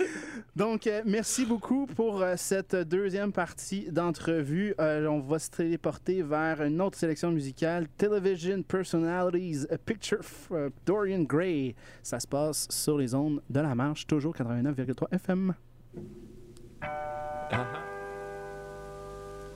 Donc, 0.55 0.87
euh, 0.87 1.01
merci 1.05 1.45
beaucoup 1.45 1.85
pour 1.85 2.21
euh, 2.21 2.33
cette 2.35 2.75
deuxième 2.75 3.31
partie 3.31 3.89
d'entrevue. 3.91 4.73
Euh, 4.79 5.07
on 5.07 5.19
va 5.19 5.39
se 5.39 5.49
téléporter 5.49 6.21
vers 6.21 6.61
une 6.61 6.81
autre 6.81 6.97
sélection 6.97 7.31
musicale, 7.31 7.87
Television 7.97 8.61
Personalities, 8.63 9.65
A 9.71 9.77
Picture 9.77 10.19
of 10.19 10.51
Dorian 10.85 11.21
Gray. 11.23 11.75
Ça 12.03 12.19
se 12.19 12.27
passe 12.27 12.67
sur 12.69 12.97
les 12.97 13.15
ondes 13.15 13.41
de 13.49 13.59
la 13.59 13.75
marche, 13.75 14.05
toujours 14.05 14.35
89,3 14.35 15.13
FM. 15.13 15.53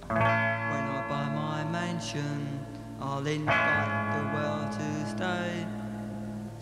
When 0.09 0.85
I 0.85 1.05
buy 1.09 1.29
my 1.33 1.63
mansion, 1.71 2.21
I'll 3.01 3.25
invite 3.25 4.13
the 4.13 4.23
world 4.33 4.71
to 4.71 5.09
stay, 5.09 5.65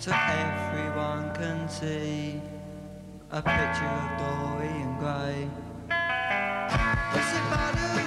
so 0.02 0.12
everyone 0.12 1.32
can 1.36 1.70
see 1.70 2.42
a 3.30 3.40
picture 3.40 3.86
of 3.86 4.10
Dorian 4.18 4.98
Gray. 4.98 5.48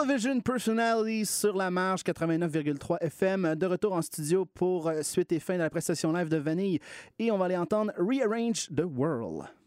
Television 0.00 0.40
Personalities 0.40 1.26
sur 1.26 1.54
la 1.54 1.70
marge 1.70 2.02
89,3 2.02 3.02
FM. 3.02 3.54
De 3.54 3.66
retour 3.66 3.92
en 3.92 4.00
studio 4.00 4.46
pour 4.46 4.88
euh, 4.88 5.02
suite 5.02 5.30
et 5.32 5.40
fin 5.40 5.54
de 5.54 5.58
la 5.58 5.68
prestation 5.68 6.10
live 6.12 6.30
de 6.30 6.38
Vanille. 6.38 6.80
Et 7.18 7.30
on 7.30 7.36
va 7.36 7.44
aller 7.44 7.56
entendre 7.56 7.92
Rearrange 7.98 8.68
the 8.74 8.84
World. 8.84 9.59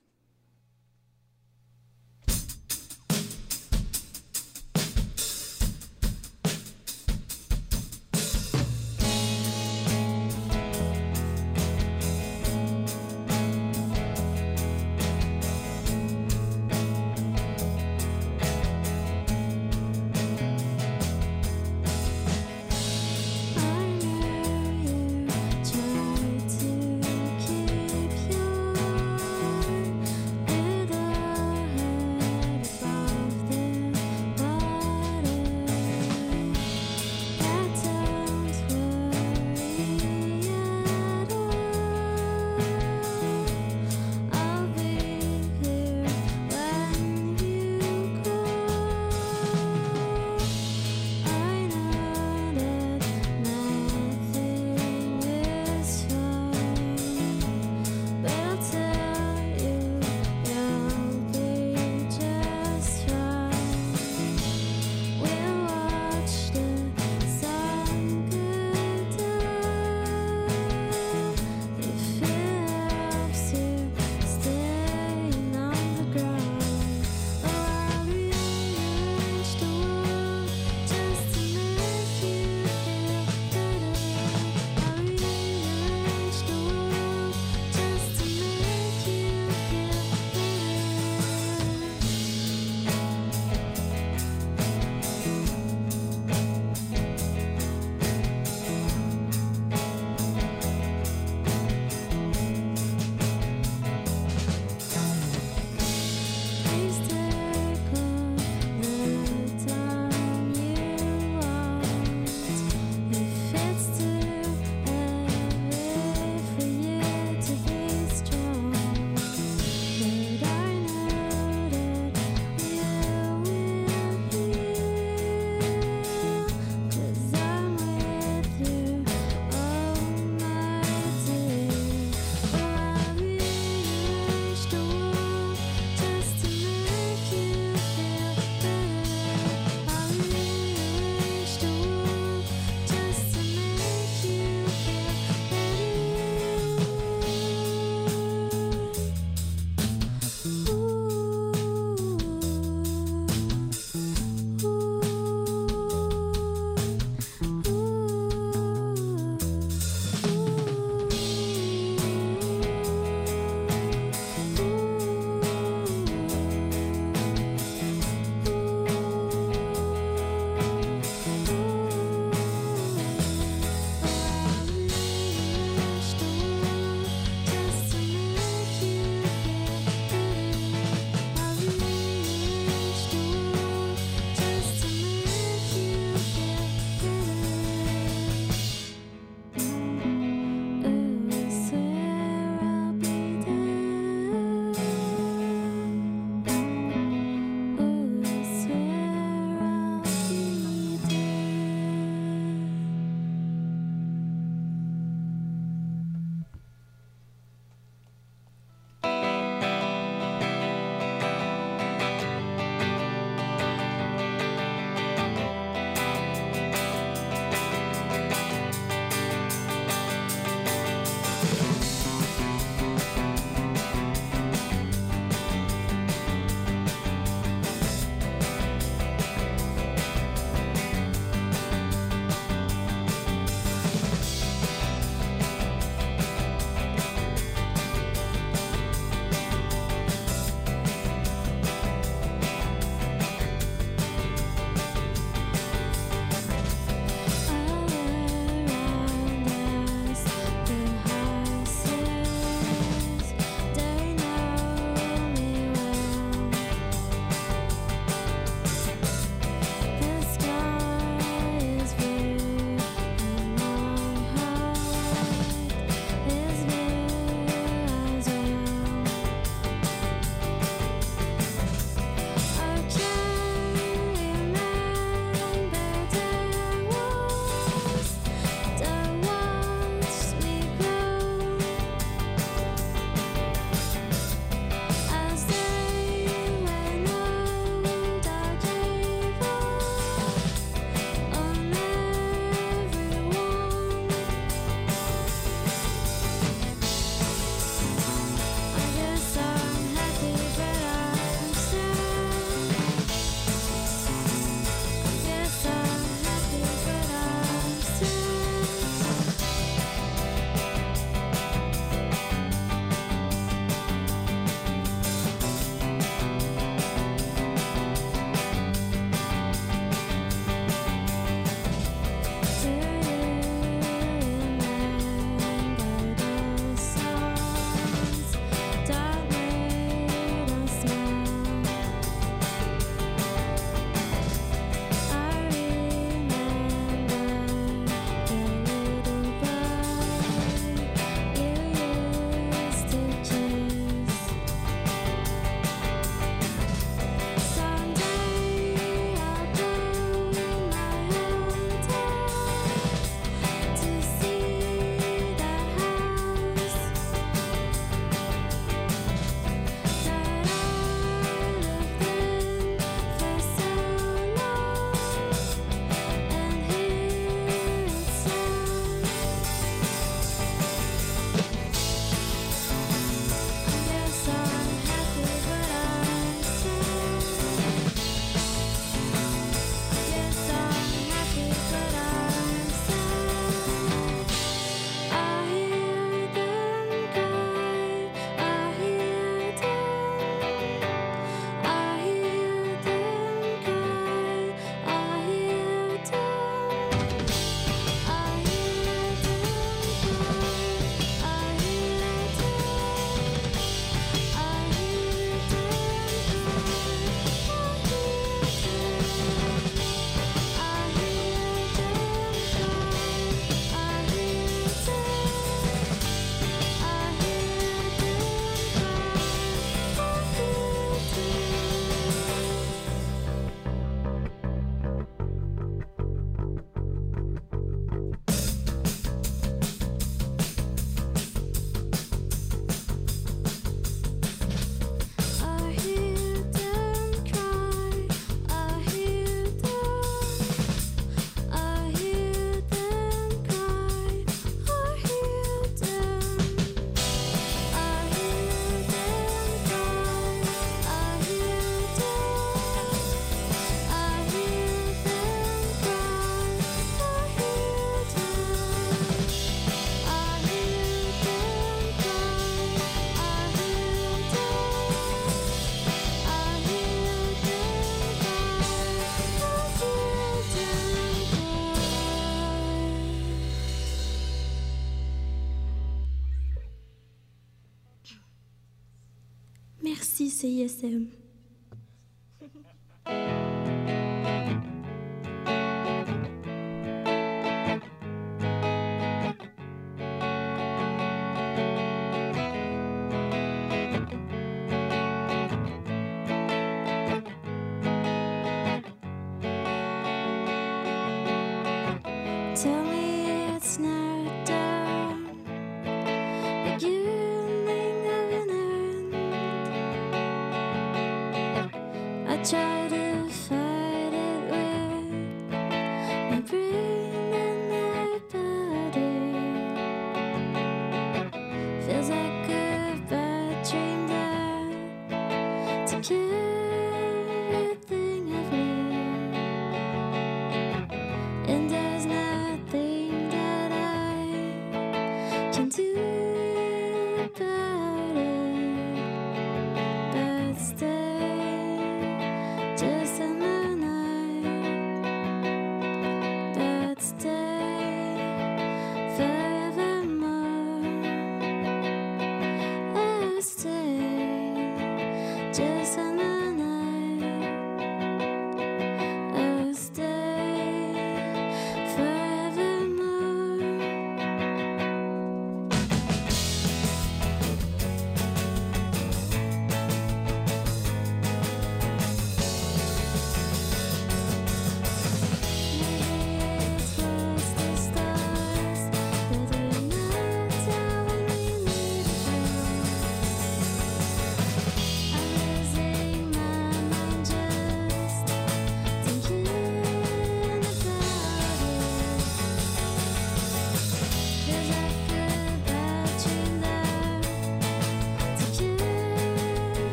Merci 480.43 481.22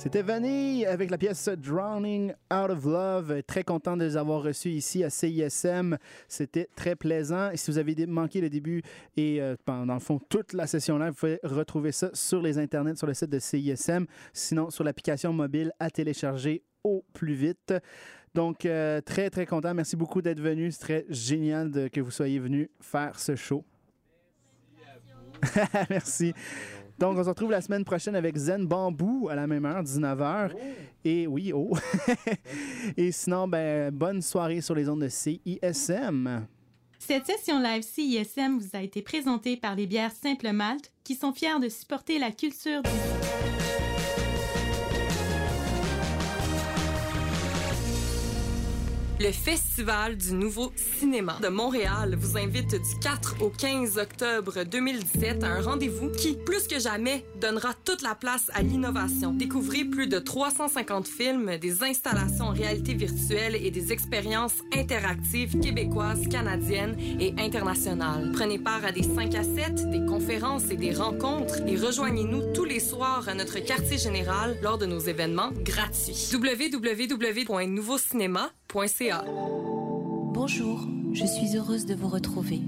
C'était 0.00 0.22
Vanille 0.22 0.86
avec 0.86 1.10
la 1.10 1.18
pièce 1.18 1.48
Drowning 1.48 2.30
Out 2.52 2.70
of 2.70 2.84
Love. 2.84 3.42
Très 3.48 3.64
content 3.64 3.96
de 3.96 4.04
les 4.04 4.16
avoir 4.16 4.42
reçus 4.44 4.70
ici 4.70 5.02
à 5.02 5.10
CISM. 5.10 5.96
C'était 6.28 6.68
très 6.76 6.94
plaisant. 6.94 7.50
Et 7.50 7.56
si 7.56 7.68
vous 7.70 7.78
avez 7.78 8.06
manqué 8.06 8.40
le 8.40 8.48
début 8.48 8.80
et 9.16 9.42
euh, 9.42 9.56
pendant 9.64 9.94
le 9.94 10.00
fond 10.00 10.20
toute 10.28 10.52
la 10.52 10.68
session 10.68 10.98
là, 10.98 11.10
vous 11.10 11.16
pouvez 11.16 11.40
retrouver 11.42 11.90
ça 11.90 12.10
sur 12.14 12.40
les 12.40 12.58
internets, 12.58 12.94
sur 12.96 13.08
le 13.08 13.14
site 13.14 13.30
de 13.30 13.40
CISM, 13.40 14.06
sinon 14.32 14.70
sur 14.70 14.84
l'application 14.84 15.32
mobile 15.32 15.72
à 15.80 15.90
télécharger 15.90 16.62
au 16.84 17.04
plus 17.12 17.34
vite. 17.34 17.74
Donc, 18.34 18.66
euh, 18.66 19.00
très, 19.00 19.30
très 19.30 19.46
content. 19.46 19.74
Merci 19.74 19.96
beaucoup 19.96 20.22
d'être 20.22 20.40
venu. 20.40 20.70
C'est 20.70 20.78
très 20.80 21.06
génial 21.08 21.72
de- 21.72 21.88
que 21.88 22.00
vous 22.00 22.12
soyez 22.12 22.38
venu 22.38 22.70
faire 22.80 23.18
ce 23.18 23.34
show. 23.34 23.64
Merci. 25.90 26.34
Donc, 26.98 27.16
on 27.16 27.22
se 27.22 27.28
retrouve 27.28 27.52
la 27.52 27.60
semaine 27.60 27.84
prochaine 27.84 28.16
avec 28.16 28.36
Zen 28.36 28.66
Bambou 28.66 29.28
à 29.30 29.36
la 29.36 29.46
même 29.46 29.64
heure, 29.64 29.82
19h. 29.82 30.50
Et 31.04 31.26
oui, 31.26 31.52
oh. 31.54 31.76
Et 32.96 33.12
sinon, 33.12 33.46
ben, 33.46 33.90
bonne 33.92 34.20
soirée 34.20 34.60
sur 34.60 34.74
les 34.74 34.88
ondes 34.88 35.02
de 35.02 35.08
CISM. 35.08 36.46
Cette 36.98 37.26
session 37.26 37.60
live 37.60 37.82
CISM 37.82 38.58
vous 38.58 38.76
a 38.76 38.82
été 38.82 39.02
présentée 39.02 39.56
par 39.56 39.76
les 39.76 39.86
bières 39.86 40.12
Simple 40.12 40.50
Malte 40.50 40.92
qui 41.04 41.14
sont 41.14 41.32
fiers 41.32 41.60
de 41.60 41.68
supporter 41.68 42.18
la 42.18 42.32
culture 42.32 42.82
du 42.82 43.57
Le 49.20 49.32
Festival 49.32 50.16
du 50.16 50.32
Nouveau 50.32 50.70
Cinéma 50.76 51.40
de 51.42 51.48
Montréal 51.48 52.16
vous 52.16 52.38
invite 52.38 52.70
du 52.70 52.98
4 53.00 53.42
au 53.42 53.50
15 53.50 53.98
octobre 53.98 54.62
2017 54.62 55.42
à 55.42 55.54
un 55.54 55.60
rendez-vous 55.60 56.12
qui, 56.12 56.36
plus 56.36 56.68
que 56.68 56.78
jamais, 56.78 57.24
donnera 57.40 57.74
toute 57.84 58.02
la 58.02 58.14
place 58.14 58.48
à 58.54 58.62
l'innovation. 58.62 59.32
Découvrez 59.32 59.84
plus 59.84 60.06
de 60.06 60.20
350 60.20 61.08
films, 61.08 61.58
des 61.58 61.82
installations 61.82 62.44
en 62.44 62.52
réalité 62.52 62.94
virtuelle 62.94 63.56
et 63.56 63.72
des 63.72 63.92
expériences 63.92 64.54
interactives 64.72 65.58
québécoises, 65.58 66.28
canadiennes 66.28 66.96
et 67.18 67.34
internationales. 67.38 68.30
Prenez 68.32 68.60
part 68.60 68.84
à 68.84 68.92
des 68.92 69.02
5 69.02 69.34
à 69.34 69.42
7, 69.42 69.90
des 69.90 70.06
conférences 70.06 70.70
et 70.70 70.76
des 70.76 70.94
rencontres 70.94 71.56
et 71.66 71.74
rejoignez-nous 71.74 72.52
tous 72.52 72.64
les 72.64 72.78
soirs 72.78 73.28
à 73.28 73.34
notre 73.34 73.58
quartier 73.58 73.98
général 73.98 74.56
lors 74.62 74.78
de 74.78 74.86
nos 74.86 75.00
événements 75.00 75.50
gratuits. 75.64 76.30
www.nouveaucinéma.ca 76.32 79.07
Bonjour, 80.32 80.86
je 81.12 81.24
suis 81.24 81.56
heureuse 81.56 81.86
de 81.86 81.94
vous 81.94 82.08
retrouver. 82.08 82.60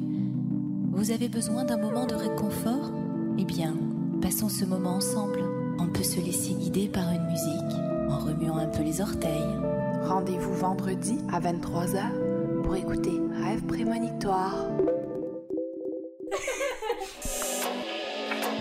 Vous 0.93 1.11
avez 1.11 1.29
besoin 1.29 1.65
d'un 1.65 1.77
moment 1.77 2.07
de 2.07 2.15
réconfort? 2.15 2.91
Eh 3.39 3.45
bien, 3.45 3.77
passons 4.23 4.49
ce 4.49 4.65
moment 4.65 4.95
ensemble. 4.97 5.43
On 5.79 5.89
peut 5.89 6.03
se 6.03 6.21
laisser 6.21 6.55
guider 6.55 6.89
par 6.89 7.11
une 7.13 7.27
musique 7.27 7.79
en 8.09 8.19
remuant 8.19 8.57
un 8.57 8.69
peu 8.69 8.83
les 8.83 9.01
orteils. 9.01 9.59
Rendez-vous 10.03 10.55
vendredi 10.55 11.19
à 11.33 11.41
23h 11.41 12.63
pour 12.63 12.75
écouter 12.75 13.21
Rêve 13.43 13.63
prémonitoire. 13.65 14.67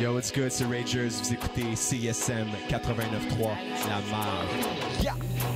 Yo, 0.01 0.13
what's 0.13 0.31
good, 0.31 0.51
c'est 0.51 0.65
Rangers. 0.65 1.09
Vous 1.09 1.33
écoutez 1.33 1.75
CSM 1.75 2.47
89.3, 2.69 2.77
La 3.87 4.01
Marge. 4.11 5.03
Yeah! 5.03 5.48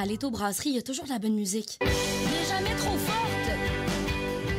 À 0.00 0.06
Leto 0.06 0.30
Brasserie, 0.30 0.70
il 0.70 0.76
y 0.76 0.78
a 0.78 0.82
toujours 0.82 1.04
de 1.04 1.10
la 1.10 1.18
bonne 1.18 1.34
musique. 1.34 1.78
Mais 1.82 2.48
jamais 2.48 2.74
trop 2.76 2.96
forte! 2.96 3.50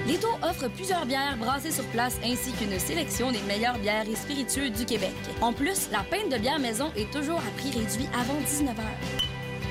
Leto 0.08 0.28
offre 0.44 0.68
plusieurs 0.70 1.06
bières 1.08 1.36
brassées 1.38 1.72
sur 1.72 1.86
place 1.86 2.18
ainsi 2.24 2.52
qu'une 2.52 2.78
sélection 2.78 3.32
des 3.32 3.42
meilleures 3.42 3.80
bières 3.80 4.08
et 4.08 4.16
spiritueux 4.16 4.70
du 4.70 4.86
Québec. 4.86 5.14
En 5.42 5.52
plus, 5.52 5.90
la 5.92 6.04
pinte 6.04 6.32
de 6.32 6.38
bière 6.38 6.60
maison 6.60 6.92
est 6.96 7.12
toujours 7.12 7.40
à 7.40 7.60
prix 7.60 7.72
réduit 7.72 8.08
avant 8.14 8.40
19h. 8.42 9.21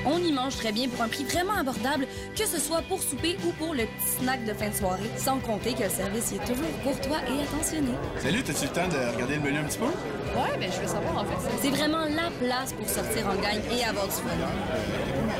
On 0.05 0.17
y 0.17 0.31
mange 0.31 0.55
très 0.57 0.71
bien 0.71 0.87
pour 0.89 1.01
un 1.01 1.07
prix 1.07 1.23
vraiment 1.23 1.53
abordable, 1.53 2.07
que 2.35 2.45
ce 2.45 2.59
soit 2.59 2.81
pour 2.83 3.01
souper 3.01 3.37
ou 3.45 3.51
pour 3.51 3.73
le 3.73 3.85
petit 3.85 4.19
snack 4.19 4.43
de 4.45 4.53
fin 4.53 4.69
de 4.69 4.75
soirée, 4.75 5.09
sans 5.17 5.39
compter 5.39 5.73
que 5.73 5.83
le 5.83 5.89
service 5.89 6.31
y 6.31 6.35
est 6.35 6.45
toujours 6.45 6.71
courtois 6.83 7.19
et 7.27 7.43
attentionné. 7.43 7.91
Salut, 8.17 8.43
t'as-tu 8.43 8.65
le 8.65 8.71
temps 8.71 8.87
de 8.87 9.13
regarder 9.13 9.35
le 9.35 9.41
menu 9.41 9.59
un 9.59 9.63
petit 9.63 9.77
peu? 9.77 9.85
Ouais, 9.85 10.57
ben 10.59 10.71
je 10.71 10.79
veux 10.79 10.87
savoir 10.87 11.17
en 11.17 11.25
fait. 11.25 11.49
C'est 11.61 11.69
vraiment 11.69 12.05
la 12.05 12.31
place 12.39 12.73
pour 12.73 12.87
sortir 12.87 13.27
en 13.27 13.35
gang 13.35 13.59
et 13.71 13.83
avoir 13.83 14.05
du 14.05 14.13
fun. 14.13 14.29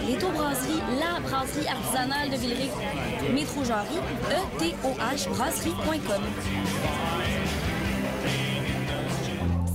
Les 0.07 0.17
Taux 0.17 0.27
la 0.31 1.19
brasserie 1.19 1.67
artisanale 1.67 2.29
de 2.29 2.35
Villeray. 2.35 2.69
Métro 3.33 3.63
Jarry, 3.63 3.95
E 4.29 4.59
E-T-O-H 4.59 5.29
brasserie.com. 5.29 6.21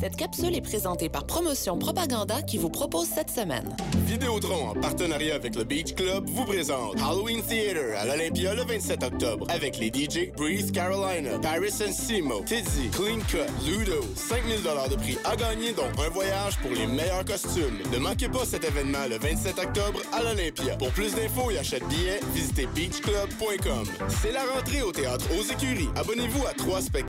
Cette 0.00 0.16
capsule 0.16 0.54
est 0.54 0.60
présentée 0.60 1.08
par 1.08 1.26
Promotion 1.26 1.78
Propaganda 1.78 2.42
qui 2.42 2.58
vous 2.58 2.68
propose 2.68 3.06
cette 3.06 3.30
semaine. 3.30 3.74
Vidéotron, 4.06 4.68
en 4.68 4.74
partenariat 4.74 5.34
avec 5.34 5.56
le 5.56 5.64
Beach 5.64 5.94
Club, 5.94 6.28
vous 6.28 6.44
présente 6.44 7.00
Halloween 7.00 7.42
Theater 7.42 7.98
à 7.98 8.04
l'Olympia 8.04 8.54
le 8.54 8.64
27 8.64 9.02
octobre 9.02 9.46
avec 9.48 9.78
les 9.78 9.88
DJ 9.88 10.32
Breeze 10.36 10.70
Carolina, 10.70 11.38
Paris 11.38 11.72
and 11.86 11.92
Simo, 11.92 12.42
Tidzy, 12.44 12.90
Clean 12.90 13.20
Cut, 13.28 13.50
Ludo. 13.66 14.02
5000 14.16 14.62
de 14.90 14.96
prix 14.96 15.18
à 15.24 15.34
gagner, 15.36 15.72
dont 15.72 16.02
un 16.04 16.10
voyage 16.10 16.58
pour 16.58 16.72
les 16.72 16.86
meilleurs 16.86 17.24
costumes. 17.24 17.78
Ne 17.92 17.98
manquez 17.98 18.28
pas 18.28 18.44
cet 18.44 18.64
événement 18.64 19.06
le 19.08 19.18
27 19.18 19.58
octobre 19.58 20.00
à 20.12 20.22
l'Olympia. 20.22 20.76
Pour 20.76 20.90
plus 20.90 21.14
d'infos 21.14 21.50
et 21.50 21.58
achète 21.58 21.86
billets, 21.88 22.20
visitez 22.34 22.66
beachclub.com. 22.74 23.84
C'est 24.22 24.32
la 24.32 24.44
rentrée 24.54 24.82
au 24.82 24.92
théâtre 24.92 25.24
aux 25.38 25.42
écuries. 25.42 25.88
Abonnez-vous 25.96 26.46
à 26.46 26.52
trois 26.52 26.80
spectacles 26.80 26.96